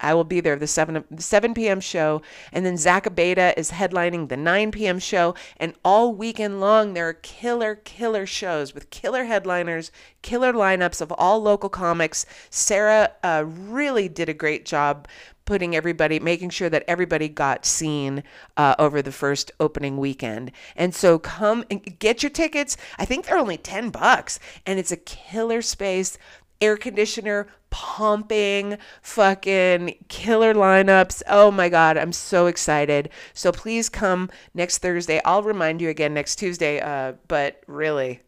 I 0.00 0.14
will 0.14 0.24
be 0.24 0.40
there 0.40 0.56
the 0.56 0.66
7 0.66 1.18
7 1.18 1.54
p.m. 1.54 1.80
show, 1.80 2.22
and 2.52 2.64
then 2.64 2.76
Zach 2.76 3.04
Abeda 3.04 3.54
is 3.56 3.72
headlining 3.72 4.28
the 4.28 4.36
9 4.36 4.70
p.m. 4.70 4.98
show, 4.98 5.34
and 5.56 5.74
all 5.84 6.14
weekend 6.14 6.60
long 6.60 6.94
there 6.94 7.08
are 7.08 7.14
killer 7.14 7.76
killer 7.76 8.26
shows 8.26 8.74
with 8.74 8.90
killer 8.90 9.24
headliners, 9.24 9.90
killer 10.22 10.52
lineups 10.52 11.00
of 11.00 11.12
all 11.12 11.40
local 11.40 11.68
comics. 11.68 12.26
Sarah 12.50 13.12
uh, 13.22 13.44
really 13.46 14.08
did 14.08 14.28
a 14.28 14.34
great 14.34 14.64
job 14.64 15.06
putting 15.44 15.74
everybody, 15.74 16.20
making 16.20 16.50
sure 16.50 16.68
that 16.70 16.84
everybody 16.86 17.28
got 17.28 17.66
seen 17.66 18.22
uh, 18.56 18.74
over 18.78 19.02
the 19.02 19.10
first 19.10 19.50
opening 19.58 19.96
weekend. 19.96 20.52
And 20.76 20.94
so 20.94 21.18
come 21.18 21.64
and 21.68 21.98
get 21.98 22.22
your 22.22 22.30
tickets. 22.30 22.76
I 22.98 23.04
think 23.04 23.26
they're 23.26 23.36
only 23.36 23.56
10 23.56 23.90
bucks, 23.90 24.38
and 24.64 24.78
it's 24.78 24.92
a 24.92 24.96
killer 24.96 25.60
space 25.60 26.18
air 26.60 26.76
conditioner 26.76 27.48
pumping, 27.70 28.76
fucking 29.02 29.94
killer 30.08 30.54
lineups. 30.54 31.22
Oh 31.28 31.50
my 31.50 31.68
God, 31.68 31.96
I'm 31.96 32.12
so 32.12 32.46
excited. 32.46 33.10
So 33.34 33.52
please 33.52 33.88
come 33.88 34.30
next 34.54 34.78
Thursday. 34.78 35.20
I'll 35.24 35.42
remind 35.42 35.80
you 35.80 35.88
again 35.88 36.14
next 36.14 36.36
Tuesday, 36.36 36.80
uh, 36.80 37.14
but 37.28 37.62
really, 37.66 38.20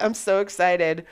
I'm 0.00 0.14
so 0.14 0.40
excited. 0.40 1.06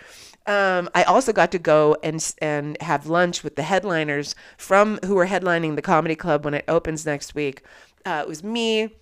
Um, 0.47 0.88
I 0.95 1.05
also 1.05 1.33
got 1.33 1.53
to 1.53 1.59
go 1.59 1.97
and 2.03 2.35
and 2.40 2.81
have 2.81 3.07
lunch 3.07 3.45
with 3.45 3.57
the 3.57 3.62
headliners 3.62 4.35
from 4.57 4.99
who 5.05 5.19
are 5.19 5.27
headlining 5.27 5.77
the 5.77 5.83
comedy 5.83 6.16
club 6.16 6.45
when 6.45 6.55
it 6.55 6.64
opens 6.66 7.07
next 7.07 7.35
week. 7.35 7.62
Uh, 8.05 8.23
it 8.25 8.29
was 8.29 8.43
me, 8.43 8.97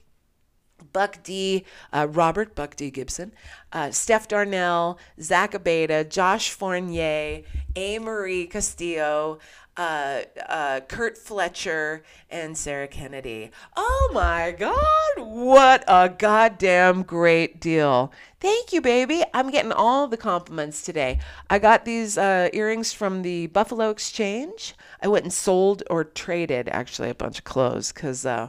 Buck 0.92 1.22
D, 1.22 1.64
uh, 1.92 2.06
Robert 2.10 2.54
Buck 2.54 2.76
D 2.76 2.90
Gibson, 2.90 3.32
uh, 3.72 3.90
Steph 3.90 4.28
Darnell, 4.28 4.98
Zach 5.20 5.52
Abeda, 5.52 6.08
Josh 6.08 6.50
Fournier, 6.50 7.42
A. 7.76 7.98
Marie 7.98 8.46
Castillo, 8.46 9.38
uh, 9.78 10.22
uh, 10.48 10.80
Kurt 10.88 11.16
Fletcher, 11.16 12.02
and 12.28 12.58
Sarah 12.58 12.88
Kennedy. 12.88 13.50
Oh 13.76 14.10
my 14.12 14.50
God, 14.50 14.78
what 15.16 15.84
a 15.86 16.08
goddamn 16.08 17.04
great 17.04 17.60
deal. 17.60 18.12
Thank 18.40 18.72
you, 18.72 18.80
baby. 18.80 19.22
I'm 19.32 19.50
getting 19.50 19.72
all 19.72 20.08
the 20.08 20.16
compliments 20.16 20.82
today. 20.82 21.20
I 21.48 21.60
got 21.60 21.84
these 21.84 22.18
uh, 22.18 22.48
earrings 22.52 22.92
from 22.92 23.22
the 23.22 23.46
Buffalo 23.46 23.90
Exchange. 23.90 24.74
I 25.00 25.06
went 25.08 25.24
and 25.24 25.32
sold 25.32 25.84
or 25.88 26.02
traded 26.02 26.68
actually 26.68 27.10
a 27.10 27.14
bunch 27.14 27.38
of 27.38 27.44
clothes 27.44 27.92
because 27.92 28.26
uh, 28.26 28.48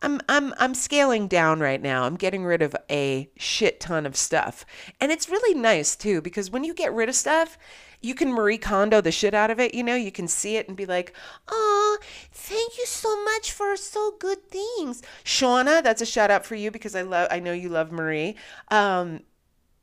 I'm 0.00 0.20
I'm 0.28 0.54
I'm 0.58 0.74
scaling 0.74 1.26
down 1.28 1.60
right 1.60 1.82
now. 1.82 2.04
I'm 2.04 2.16
getting 2.16 2.44
rid 2.44 2.62
of 2.62 2.76
a 2.90 3.28
shit 3.36 3.80
ton 3.80 4.06
of 4.06 4.16
stuff. 4.16 4.64
And 5.00 5.10
it's 5.10 5.28
really 5.28 5.58
nice 5.58 5.96
too 5.96 6.20
because 6.20 6.50
when 6.50 6.64
you 6.64 6.72
get 6.74 6.92
rid 6.92 7.08
of 7.08 7.14
stuff, 7.14 7.58
you 8.00 8.14
can 8.14 8.32
Marie 8.32 8.58
Kondo 8.58 9.00
the 9.00 9.10
shit 9.10 9.34
out 9.34 9.50
of 9.50 9.58
it, 9.58 9.74
you 9.74 9.82
know, 9.82 9.96
you 9.96 10.12
can 10.12 10.28
see 10.28 10.56
it 10.56 10.68
and 10.68 10.76
be 10.76 10.86
like, 10.86 11.12
"Oh, 11.48 11.98
thank 12.32 12.78
you 12.78 12.86
so 12.86 13.24
much 13.24 13.50
for 13.50 13.76
so 13.76 14.12
good 14.18 14.48
things." 14.48 15.02
Shauna, 15.24 15.82
that's 15.82 16.02
a 16.02 16.06
shout 16.06 16.30
out 16.30 16.46
for 16.46 16.54
you 16.54 16.70
because 16.70 16.94
I 16.94 17.02
love 17.02 17.28
I 17.30 17.40
know 17.40 17.52
you 17.52 17.68
love 17.68 17.90
Marie. 17.90 18.36
Um 18.68 19.20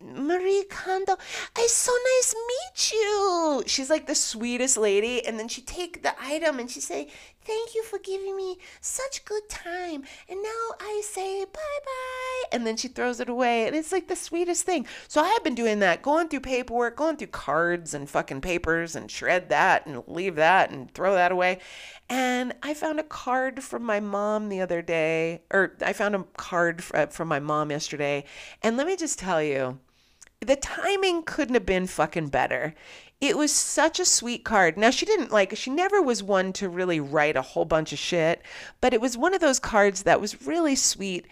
Marie 0.01 0.65
Kondo, 0.69 1.15
it's 1.57 1.73
so 1.73 1.91
nice 1.91 2.35
meet 2.35 2.91
you. 2.93 3.63
She's 3.65 3.89
like 3.89 4.07
the 4.07 4.15
sweetest 4.15 4.77
lady, 4.77 5.25
and 5.25 5.39
then 5.39 5.47
she 5.47 5.61
take 5.61 6.03
the 6.03 6.13
item 6.21 6.59
and 6.59 6.69
she 6.69 6.79
say, 6.81 7.09
Thank 7.45 7.75
you 7.75 7.83
for 7.83 7.99
giving 7.99 8.35
me 8.35 8.57
such 8.81 9.23
good 9.23 9.47
time. 9.49 10.03
And 10.27 10.41
now 10.41 10.75
I 10.79 11.01
say 11.03 11.45
bye 11.45 11.51
bye. 11.85 12.49
And 12.51 12.65
then 12.65 12.75
she 12.75 12.87
throws 12.87 13.19
it 13.19 13.29
away. 13.29 13.67
And 13.67 13.75
it's 13.75 13.91
like 13.91 14.07
the 14.07 14.15
sweetest 14.15 14.63
thing. 14.63 14.87
So 15.07 15.21
I 15.21 15.27
have 15.29 15.43
been 15.43 15.55
doing 15.55 15.79
that, 15.79 16.01
going 16.01 16.27
through 16.27 16.39
paperwork, 16.39 16.95
going 16.97 17.17
through 17.17 17.27
cards 17.27 17.93
and 17.93 18.09
fucking 18.09 18.41
papers 18.41 18.95
and 18.95 19.11
shred 19.11 19.49
that 19.49 19.85
and 19.85 20.03
leave 20.07 20.35
that 20.35 20.71
and 20.71 20.91
throw 20.93 21.13
that 21.13 21.31
away. 21.31 21.59
And 22.09 22.53
I 22.63 22.73
found 22.73 22.99
a 22.99 23.03
card 23.03 23.63
from 23.63 23.83
my 23.83 23.99
mom 23.99 24.49
the 24.49 24.61
other 24.61 24.81
day, 24.81 25.41
or 25.51 25.75
I 25.81 25.93
found 25.93 26.15
a 26.15 26.23
card 26.37 26.83
uh, 26.93 27.07
from 27.07 27.27
my 27.27 27.39
mom 27.39 27.71
yesterday. 27.71 28.25
And 28.61 28.77
let 28.77 28.87
me 28.87 28.95
just 28.95 29.19
tell 29.19 29.41
you, 29.41 29.79
the 30.41 30.55
timing 30.55 31.23
couldn't 31.23 31.55
have 31.55 31.65
been 31.65 31.87
fucking 31.87 32.27
better. 32.27 32.75
It 33.21 33.37
was 33.37 33.51
such 33.51 33.99
a 33.99 34.05
sweet 34.05 34.43
card. 34.43 34.77
Now, 34.77 34.89
she 34.89 35.05
didn't 35.05 35.31
like, 35.31 35.55
she 35.55 35.69
never 35.69 36.01
was 36.01 36.21
one 36.21 36.53
to 36.53 36.69
really 36.69 36.99
write 36.99 37.35
a 37.35 37.41
whole 37.41 37.65
bunch 37.65 37.93
of 37.93 37.99
shit, 37.99 38.41
but 38.81 38.93
it 38.93 39.01
was 39.01 39.17
one 39.17 39.33
of 39.33 39.41
those 39.41 39.59
cards 39.59 40.03
that 40.03 40.21
was 40.21 40.45
really 40.45 40.75
sweet, 40.75 41.25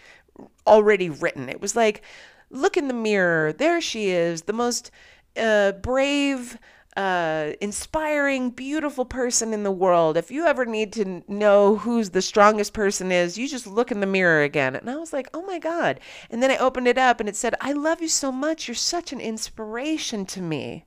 already 0.66 1.10
written. 1.10 1.50
It 1.50 1.62
was 1.62 1.76
like, 1.76 2.02
look 2.50 2.78
in 2.78 2.88
the 2.88 2.94
mirror. 2.94 3.52
There 3.52 3.82
she 3.82 4.10
is, 4.10 4.44
the 4.44 4.54
most 4.54 4.92
uh, 5.38 5.74
brave, 5.74 6.58
uh, 6.96 7.54
inspiring, 7.60 8.52
beautiful 8.52 9.06
person 9.06 9.54
in 9.54 9.64
the 9.64 9.72
world. 9.72 10.18
If 10.18 10.30
you 10.30 10.46
ever 10.46 10.66
need 10.66 10.94
to 10.94 11.24
know 11.28 11.78
who's 11.78 12.12
the 12.12 12.22
strongest 12.22 12.74
person 12.74 13.12
is, 13.12 13.38
you 13.38 13.48
just 13.48 13.66
look 13.66 13.92
in 13.92 14.00
the 14.00 14.06
mirror 14.06 14.44
again. 14.44 14.76
And 14.76 14.90
I 14.90 14.96
was 14.98 15.14
like, 15.14 15.28
oh 15.34 15.42
my 15.44 15.60
God. 15.60 16.00
And 16.30 16.42
then 16.44 16.52
I 16.52 16.58
opened 16.58 16.88
it 16.88 16.98
up 16.98 17.20
and 17.20 17.28
it 17.28 17.36
said, 17.36 17.56
I 17.60 17.72
love 17.74 18.02
you 18.02 18.08
so 18.08 18.32
much. 18.32 18.68
You're 18.68 18.76
such 18.76 19.12
an 19.12 19.20
inspiration 19.20 20.26
to 20.28 20.42
me, 20.42 20.86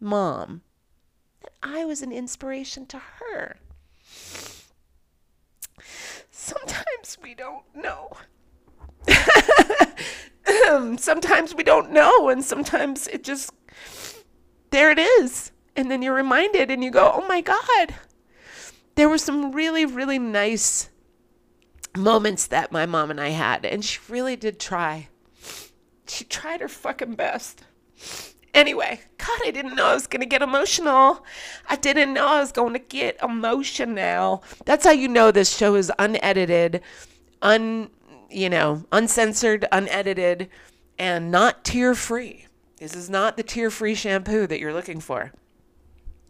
mom. 0.00 0.62
That 1.42 1.52
I 1.62 1.84
was 1.84 2.02
an 2.02 2.12
inspiration 2.12 2.86
to 2.86 2.98
her. 2.98 3.56
Sometimes 6.30 7.18
we 7.22 7.34
don't 7.34 7.64
know. 7.74 8.12
sometimes 10.98 11.54
we 11.54 11.62
don't 11.62 11.90
know, 11.90 12.28
and 12.28 12.44
sometimes 12.44 13.06
it 13.08 13.24
just 13.24 13.52
there 14.74 14.90
it 14.90 14.98
is. 14.98 15.52
And 15.76 15.88
then 15.88 16.02
you're 16.02 16.14
reminded 16.14 16.68
and 16.68 16.82
you 16.82 16.90
go, 16.90 17.12
oh 17.14 17.26
my 17.28 17.40
God. 17.40 17.94
There 18.96 19.08
were 19.08 19.18
some 19.18 19.52
really, 19.52 19.86
really 19.86 20.18
nice 20.18 20.90
moments 21.96 22.48
that 22.48 22.72
my 22.72 22.84
mom 22.84 23.12
and 23.12 23.20
I 23.20 23.28
had. 23.28 23.64
And 23.64 23.84
she 23.84 24.00
really 24.08 24.34
did 24.34 24.58
try. 24.58 25.08
She 26.08 26.24
tried 26.24 26.60
her 26.60 26.68
fucking 26.68 27.14
best. 27.14 27.62
Anyway, 28.52 29.00
God, 29.16 29.40
I 29.44 29.52
didn't 29.52 29.76
know 29.76 29.86
I 29.86 29.94
was 29.94 30.08
going 30.08 30.20
to 30.20 30.26
get 30.26 30.42
emotional. 30.42 31.24
I 31.68 31.76
didn't 31.76 32.12
know 32.12 32.26
I 32.26 32.40
was 32.40 32.52
going 32.52 32.72
to 32.72 32.80
get 32.80 33.16
emotional. 33.22 34.42
That's 34.64 34.84
how 34.84 34.92
you 34.92 35.06
know 35.06 35.30
this 35.30 35.56
show 35.56 35.76
is 35.76 35.92
unedited, 36.00 36.82
un, 37.42 37.90
you 38.28 38.50
know, 38.50 38.84
uncensored, 38.90 39.66
unedited, 39.70 40.50
and 40.98 41.30
not 41.30 41.64
tear 41.64 41.94
free. 41.94 42.43
This 42.84 42.94
is 42.94 43.08
not 43.08 43.38
the 43.38 43.42
tear 43.42 43.70
free 43.70 43.94
shampoo 43.94 44.46
that 44.46 44.60
you're 44.60 44.74
looking 44.74 45.00
for. 45.00 45.32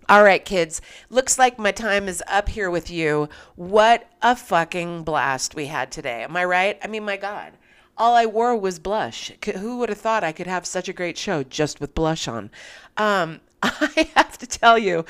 All 0.08 0.22
right, 0.22 0.44
kids. 0.44 0.80
Looks 1.10 1.36
like 1.36 1.58
my 1.58 1.72
time 1.72 2.06
is 2.06 2.22
up 2.28 2.48
here 2.48 2.70
with 2.70 2.92
you. 2.92 3.28
What 3.56 4.08
a 4.22 4.36
fucking 4.36 5.02
blast 5.02 5.56
we 5.56 5.66
had 5.66 5.90
today. 5.90 6.22
Am 6.22 6.36
I 6.36 6.44
right? 6.44 6.78
I 6.80 6.86
mean, 6.86 7.04
my 7.04 7.16
God. 7.16 7.54
All 7.98 8.14
I 8.14 8.26
wore 8.26 8.56
was 8.56 8.78
blush. 8.78 9.32
Who 9.56 9.78
would 9.78 9.88
have 9.88 9.98
thought 9.98 10.22
I 10.22 10.30
could 10.30 10.46
have 10.46 10.64
such 10.64 10.88
a 10.88 10.92
great 10.92 11.18
show 11.18 11.42
just 11.42 11.80
with 11.80 11.92
blush 11.92 12.28
on? 12.28 12.52
Um, 12.96 13.40
I 13.64 14.08
have 14.14 14.38
to 14.38 14.46
tell 14.46 14.78
you, 14.78 15.04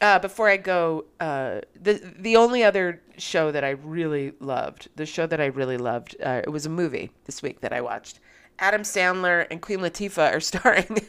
uh, 0.00 0.20
before 0.20 0.48
I 0.48 0.58
go, 0.58 1.06
uh, 1.18 1.62
the 1.74 1.94
the 2.16 2.36
only 2.36 2.62
other 2.62 3.02
show 3.16 3.50
that 3.50 3.64
I 3.64 3.70
really 3.70 4.32
loved, 4.38 4.90
the 4.94 5.06
show 5.06 5.26
that 5.26 5.40
I 5.40 5.46
really 5.46 5.76
loved, 5.76 6.14
uh, 6.24 6.42
it 6.44 6.50
was 6.50 6.66
a 6.66 6.70
movie 6.70 7.10
this 7.24 7.42
week 7.42 7.62
that 7.62 7.72
I 7.72 7.80
watched. 7.80 8.20
Adam 8.58 8.82
Sandler 8.82 9.46
and 9.50 9.60
Queen 9.62 9.80
Latifah 9.80 10.34
are 10.34 10.40
starring. 10.40 11.00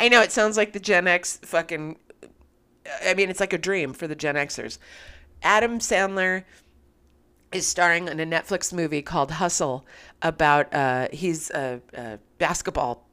I 0.00 0.08
know 0.08 0.22
it 0.22 0.32
sounds 0.32 0.56
like 0.56 0.72
the 0.72 0.80
Gen 0.80 1.06
X 1.06 1.38
fucking. 1.42 1.98
I 3.04 3.14
mean, 3.14 3.30
it's 3.30 3.40
like 3.40 3.52
a 3.52 3.58
dream 3.58 3.92
for 3.92 4.06
the 4.06 4.14
Gen 4.14 4.34
Xers. 4.34 4.78
Adam 5.42 5.78
Sandler 5.78 6.44
is 7.52 7.66
starring 7.66 8.08
in 8.08 8.20
a 8.20 8.26
Netflix 8.26 8.72
movie 8.72 9.02
called 9.02 9.30
Hustle 9.30 9.86
about 10.22 10.72
uh, 10.74 11.08
he's 11.12 11.50
a, 11.50 11.80
a 11.94 12.18
basketball 12.38 13.08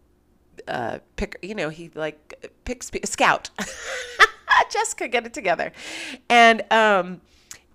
uh, 0.67 0.99
picker. 1.15 1.37
You 1.41 1.55
know, 1.55 1.69
he 1.69 1.91
like 1.93 2.51
picks 2.65 2.91
a 3.01 3.07
scout. 3.07 3.49
Jessica, 4.69 5.07
get 5.07 5.25
it 5.25 5.33
together, 5.33 5.73
and 6.29 6.63
um, 6.71 7.19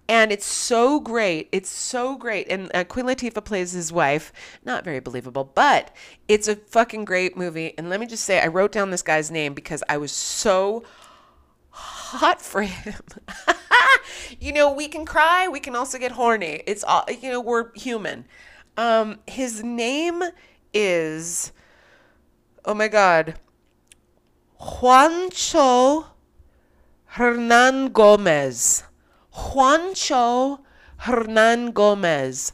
and 0.08 0.30
it's 0.30 0.46
so 0.46 1.00
great. 1.00 1.48
It's 1.50 1.68
so 1.68 2.16
great. 2.16 2.46
And 2.48 2.70
uh, 2.74 2.84
Queen 2.84 3.06
Latifah 3.06 3.44
plays 3.44 3.72
his 3.72 3.92
wife. 3.92 4.32
Not 4.64 4.84
very 4.84 5.00
believable, 5.00 5.50
but 5.54 5.94
it's 6.28 6.46
a 6.46 6.56
fucking 6.56 7.04
great 7.04 7.36
movie. 7.36 7.74
And 7.76 7.90
let 7.90 7.98
me 7.98 8.06
just 8.06 8.24
say, 8.24 8.40
I 8.40 8.46
wrote 8.46 8.72
down 8.72 8.90
this 8.90 9.02
guy's 9.02 9.30
name 9.30 9.52
because 9.54 9.82
I 9.88 9.96
was 9.96 10.12
so 10.12 10.84
hot 11.70 12.40
for 12.40 12.62
him. 12.62 13.02
you 14.40 14.52
know, 14.52 14.72
we 14.72 14.86
can 14.88 15.04
cry, 15.04 15.48
we 15.48 15.60
can 15.60 15.74
also 15.74 15.98
get 15.98 16.12
horny. 16.12 16.62
It's 16.66 16.84
all, 16.84 17.04
you 17.20 17.30
know, 17.30 17.40
we're 17.40 17.72
human. 17.74 18.26
Um, 18.76 19.18
his 19.26 19.64
name 19.64 20.22
is, 20.72 21.52
oh 22.64 22.74
my 22.74 22.88
God, 22.88 23.34
Juancho 24.60 26.06
Hernangómez. 27.14 28.84
Juancho 29.36 30.60
Hernangómez. 31.02 32.52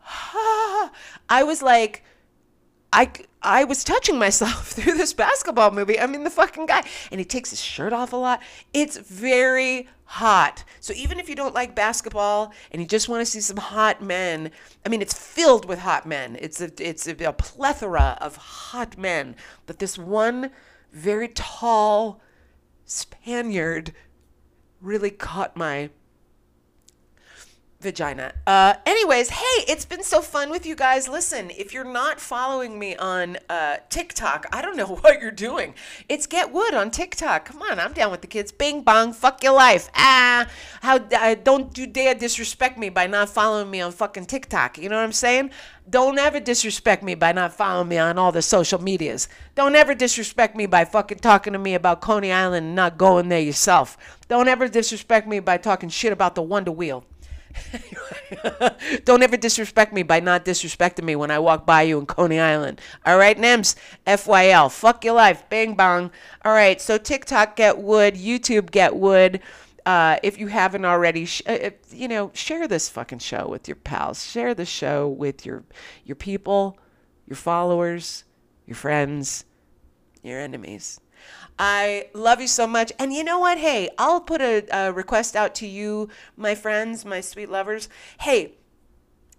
I 1.28 1.42
was 1.42 1.60
like, 1.60 2.04
I, 2.92 3.10
I 3.42 3.64
was 3.64 3.82
touching 3.82 4.18
myself 4.18 4.68
through 4.72 4.94
this 4.94 5.12
basketball 5.12 5.72
movie. 5.72 5.98
I 5.98 6.06
mean, 6.06 6.22
the 6.22 6.30
fucking 6.30 6.66
guy. 6.66 6.84
And 7.10 7.18
he 7.18 7.24
takes 7.24 7.50
his 7.50 7.60
shirt 7.60 7.92
off 7.92 8.12
a 8.12 8.16
lot. 8.16 8.40
It's 8.72 8.96
very 8.96 9.88
hot. 10.04 10.62
So 10.78 10.94
even 10.94 11.18
if 11.18 11.28
you 11.28 11.34
don't 11.34 11.54
like 11.54 11.74
basketball 11.74 12.52
and 12.70 12.80
you 12.80 12.86
just 12.86 13.08
want 13.08 13.20
to 13.20 13.26
see 13.26 13.40
some 13.40 13.56
hot 13.56 14.00
men, 14.00 14.52
I 14.86 14.88
mean, 14.88 15.02
it's 15.02 15.18
filled 15.18 15.66
with 15.66 15.80
hot 15.80 16.06
men. 16.06 16.36
It's 16.40 16.60
a, 16.60 16.70
it's 16.78 17.08
a, 17.08 17.16
a 17.24 17.32
plethora 17.32 18.16
of 18.20 18.36
hot 18.36 18.96
men. 18.96 19.34
But 19.66 19.80
this 19.80 19.98
one 19.98 20.50
very 20.92 21.28
tall 21.28 22.20
Spaniard 22.84 23.92
really 24.80 25.10
caught 25.10 25.56
my 25.56 25.90
vagina. 27.84 28.32
Uh, 28.46 28.74
anyways, 28.84 29.28
hey, 29.28 29.64
it's 29.68 29.84
been 29.84 30.02
so 30.02 30.20
fun 30.20 30.50
with 30.50 30.66
you 30.66 30.74
guys. 30.74 31.06
Listen, 31.06 31.50
if 31.50 31.72
you're 31.72 31.84
not 31.84 32.18
following 32.18 32.78
me 32.78 32.96
on 32.96 33.36
uh, 33.48 33.76
TikTok, 33.90 34.46
I 34.52 34.60
don't 34.60 34.76
know 34.76 34.86
what 35.02 35.20
you're 35.20 35.30
doing. 35.30 35.74
It's 36.08 36.26
Get 36.26 36.50
Wood 36.52 36.74
on 36.74 36.90
TikTok. 36.90 37.44
Come 37.44 37.62
on, 37.62 37.78
I'm 37.78 37.92
down 37.92 38.10
with 38.10 38.22
the 38.22 38.26
kids. 38.26 38.50
Bing 38.50 38.82
bong, 38.82 39.12
fuck 39.12 39.44
your 39.44 39.52
life. 39.52 39.88
Ah, 39.94 40.48
how 40.80 40.96
uh, 40.96 41.36
don't 41.36 41.78
you 41.78 41.86
dare 41.86 42.14
disrespect 42.14 42.78
me 42.78 42.88
by 42.88 43.06
not 43.06 43.28
following 43.28 43.70
me 43.70 43.80
on 43.80 43.92
fucking 43.92 44.26
TikTok. 44.26 44.78
You 44.78 44.88
know 44.88 44.96
what 44.96 45.04
I'm 45.04 45.12
saying? 45.12 45.50
Don't 45.88 46.18
ever 46.18 46.40
disrespect 46.40 47.02
me 47.02 47.14
by 47.14 47.32
not 47.32 47.52
following 47.52 47.88
me 47.88 47.98
on 47.98 48.16
all 48.16 48.32
the 48.32 48.40
social 48.40 48.80
medias. 48.80 49.28
Don't 49.54 49.76
ever 49.76 49.94
disrespect 49.94 50.56
me 50.56 50.64
by 50.64 50.86
fucking 50.86 51.18
talking 51.18 51.52
to 51.52 51.58
me 51.58 51.74
about 51.74 52.00
Coney 52.00 52.32
Island 52.32 52.64
and 52.64 52.74
not 52.74 52.96
going 52.96 53.28
there 53.28 53.40
yourself. 53.40 54.18
Don't 54.26 54.48
ever 54.48 54.66
disrespect 54.66 55.28
me 55.28 55.40
by 55.40 55.58
talking 55.58 55.90
shit 55.90 56.10
about 56.10 56.34
the 56.34 56.42
Wonder 56.42 56.72
Wheel. 56.72 57.04
Don't 59.04 59.22
ever 59.22 59.36
disrespect 59.36 59.92
me 59.92 60.02
by 60.02 60.20
not 60.20 60.44
disrespecting 60.44 61.04
me 61.04 61.16
when 61.16 61.30
I 61.30 61.38
walk 61.38 61.66
by 61.66 61.82
you 61.82 61.98
in 61.98 62.06
Coney 62.06 62.38
Island. 62.40 62.80
All 63.06 63.18
right, 63.18 63.36
Nims? 63.36 63.74
FYL. 64.06 64.70
Fuck 64.70 65.04
your 65.04 65.14
life. 65.14 65.48
Bang 65.48 65.74
bang. 65.74 66.10
All 66.44 66.52
right, 66.52 66.80
so 66.80 66.98
TikTok 66.98 67.56
get 67.56 67.78
wood, 67.78 68.14
YouTube 68.14 68.70
get 68.70 68.96
wood. 68.96 69.40
Uh, 69.86 70.16
if 70.22 70.38
you 70.38 70.46
haven't 70.46 70.84
already, 70.84 71.26
sh- 71.26 71.42
uh, 71.46 71.70
you 71.90 72.08
know, 72.08 72.30
share 72.32 72.66
this 72.66 72.88
fucking 72.88 73.18
show 73.18 73.46
with 73.48 73.68
your 73.68 73.76
pals. 73.76 74.24
Share 74.26 74.54
the 74.54 74.64
show 74.64 75.06
with 75.08 75.44
your 75.44 75.62
your 76.04 76.16
people, 76.16 76.78
your 77.26 77.36
followers, 77.36 78.24
your 78.66 78.76
friends, 78.76 79.44
your 80.22 80.40
enemies. 80.40 81.00
I 81.58 82.08
love 82.14 82.40
you 82.40 82.48
so 82.48 82.66
much. 82.66 82.92
And 82.98 83.12
you 83.12 83.22
know 83.22 83.38
what? 83.38 83.58
Hey, 83.58 83.90
I'll 83.98 84.20
put 84.20 84.40
a, 84.40 84.66
a 84.72 84.92
request 84.92 85.36
out 85.36 85.54
to 85.56 85.66
you, 85.66 86.08
my 86.36 86.54
friends, 86.54 87.04
my 87.04 87.20
sweet 87.20 87.48
lovers. 87.48 87.88
Hey, 88.20 88.54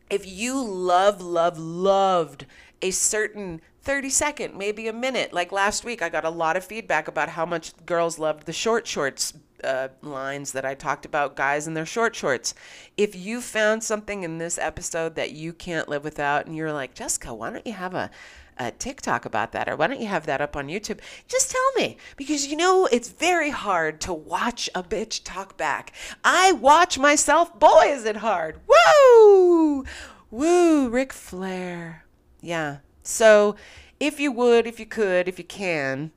if 0.09 0.25
you 0.25 0.63
love, 0.63 1.21
love, 1.21 1.57
loved 1.57 2.45
a 2.81 2.91
certain 2.91 3.61
30 3.81 4.09
second, 4.09 4.57
maybe 4.57 4.87
a 4.87 4.93
minute, 4.93 5.31
like 5.31 5.51
last 5.51 5.83
week, 5.83 6.01
I 6.01 6.09
got 6.09 6.25
a 6.25 6.29
lot 6.29 6.57
of 6.57 6.65
feedback 6.65 7.07
about 7.07 7.29
how 7.29 7.45
much 7.45 7.73
girls 7.85 8.17
loved 8.17 8.45
the 8.45 8.53
short 8.53 8.87
shorts 8.87 9.33
uh, 9.63 9.89
lines 10.01 10.51
that 10.51 10.65
I 10.65 10.75
talked 10.75 11.05
about 11.05 11.35
guys 11.35 11.67
in 11.67 11.73
their 11.73 11.85
short 11.85 12.15
shorts. 12.15 12.53
If 12.97 13.15
you 13.15 13.41
found 13.41 13.83
something 13.83 14.23
in 14.23 14.37
this 14.37 14.57
episode 14.57 15.15
that 15.15 15.31
you 15.31 15.53
can't 15.53 15.87
live 15.89 16.03
without 16.03 16.45
and 16.45 16.55
you're 16.55 16.73
like, 16.73 16.93
Jessica, 16.93 17.33
why 17.33 17.51
don't 17.51 17.65
you 17.65 17.73
have 17.73 17.93
a 17.93 18.11
a 18.57 18.71
TikTok 18.71 19.25
about 19.25 19.51
that, 19.51 19.67
or 19.67 19.75
why 19.75 19.87
don't 19.87 20.01
you 20.01 20.07
have 20.07 20.25
that 20.25 20.41
up 20.41 20.55
on 20.55 20.67
YouTube? 20.67 20.99
Just 21.27 21.51
tell 21.51 21.71
me 21.75 21.97
because 22.15 22.47
you 22.47 22.55
know 22.55 22.87
it's 22.91 23.09
very 23.09 23.49
hard 23.49 23.99
to 24.01 24.13
watch 24.13 24.69
a 24.75 24.83
bitch 24.83 25.21
talk 25.23 25.57
back. 25.57 25.93
I 26.23 26.51
watch 26.53 26.97
myself. 26.97 27.57
Boy, 27.59 27.85
is 27.87 28.05
it 28.05 28.17
hard! 28.17 28.59
Woo, 28.67 29.85
woo, 30.31 30.89
Ric 30.89 31.13
Flair. 31.13 32.05
Yeah. 32.41 32.77
So, 33.03 33.55
if 33.99 34.19
you 34.19 34.31
would, 34.31 34.67
if 34.67 34.79
you 34.79 34.85
could, 34.85 35.27
if 35.27 35.37
you 35.37 35.45
can, 35.45 36.11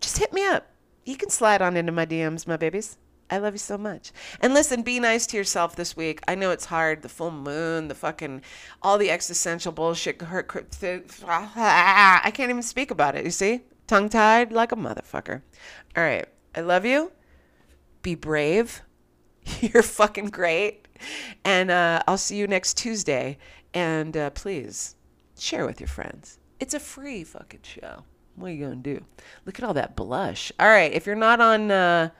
just 0.00 0.18
hit 0.18 0.32
me 0.32 0.44
up. 0.44 0.70
You 1.04 1.16
can 1.16 1.30
slide 1.30 1.62
on 1.62 1.76
into 1.76 1.92
my 1.92 2.04
DMs, 2.04 2.46
my 2.46 2.56
babies. 2.56 2.98
I 3.30 3.38
love 3.38 3.54
you 3.54 3.58
so 3.58 3.76
much. 3.76 4.12
And 4.40 4.54
listen, 4.54 4.82
be 4.82 4.98
nice 5.00 5.26
to 5.28 5.36
yourself 5.36 5.76
this 5.76 5.96
week. 5.96 6.20
I 6.26 6.34
know 6.34 6.50
it's 6.50 6.64
hard. 6.66 7.02
The 7.02 7.08
full 7.08 7.30
moon, 7.30 7.88
the 7.88 7.94
fucking, 7.94 8.42
all 8.82 8.96
the 8.96 9.10
existential 9.10 9.72
bullshit. 9.72 10.20
Hurt. 10.22 10.50
I 10.82 12.30
can't 12.32 12.50
even 12.50 12.62
speak 12.62 12.90
about 12.90 13.16
it. 13.16 13.24
You 13.24 13.30
see? 13.30 13.60
Tongue 13.86 14.08
tied 14.08 14.52
like 14.52 14.72
a 14.72 14.76
motherfucker. 14.76 15.42
All 15.96 16.02
right. 16.02 16.26
I 16.54 16.60
love 16.62 16.84
you. 16.84 17.12
Be 18.02 18.14
brave. 18.14 18.82
You're 19.60 19.82
fucking 19.82 20.30
great. 20.30 20.88
And 21.44 21.70
uh, 21.70 22.02
I'll 22.08 22.18
see 22.18 22.36
you 22.36 22.46
next 22.46 22.76
Tuesday. 22.78 23.38
And 23.74 24.16
uh, 24.16 24.30
please 24.30 24.96
share 25.38 25.66
with 25.66 25.80
your 25.80 25.88
friends. 25.88 26.38
It's 26.60 26.74
a 26.74 26.80
free 26.80 27.24
fucking 27.24 27.60
show. 27.62 28.04
What 28.36 28.48
are 28.48 28.54
you 28.54 28.66
going 28.66 28.82
to 28.82 28.94
do? 28.94 29.04
Look 29.44 29.58
at 29.58 29.64
all 29.64 29.74
that 29.74 29.96
blush. 29.96 30.50
All 30.58 30.68
right. 30.68 30.92
If 30.92 31.06
you're 31.06 31.14
not 31.14 31.40
on 31.40 31.70
uh, 31.70 32.10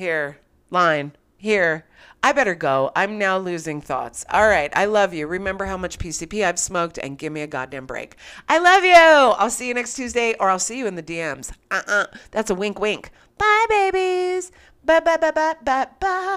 here, 0.00 0.38
line, 0.70 1.12
here, 1.36 1.84
I 2.22 2.32
better 2.32 2.54
go. 2.54 2.90
I'm 2.96 3.18
now 3.18 3.36
losing 3.36 3.82
thoughts. 3.82 4.24
All 4.30 4.48
right. 4.48 4.72
I 4.74 4.86
love 4.86 5.12
you. 5.12 5.26
Remember 5.26 5.66
how 5.66 5.76
much 5.76 5.98
PCP 5.98 6.42
I've 6.42 6.58
smoked 6.58 6.96
and 6.96 7.18
give 7.18 7.32
me 7.34 7.42
a 7.42 7.46
goddamn 7.46 7.84
break. 7.84 8.16
I 8.48 8.58
love 8.58 8.82
you. 8.82 8.94
I'll 8.94 9.50
see 9.50 9.68
you 9.68 9.74
next 9.74 9.94
Tuesday 9.94 10.34
or 10.40 10.48
I'll 10.48 10.58
see 10.58 10.78
you 10.78 10.86
in 10.86 10.94
the 10.96 11.02
DMs. 11.02 11.52
Uh 11.70 11.82
uh 11.86 12.06
That's 12.30 12.48
a 12.50 12.54
wink 12.54 12.80
wink. 12.80 13.10
Bye, 13.36 13.66
babies. 13.68 14.52
Bye, 14.82 15.00
bye, 15.00 15.18
bye, 15.18 15.32
bye, 15.32 15.56
bye, 15.62 15.88
bye. 16.00 16.20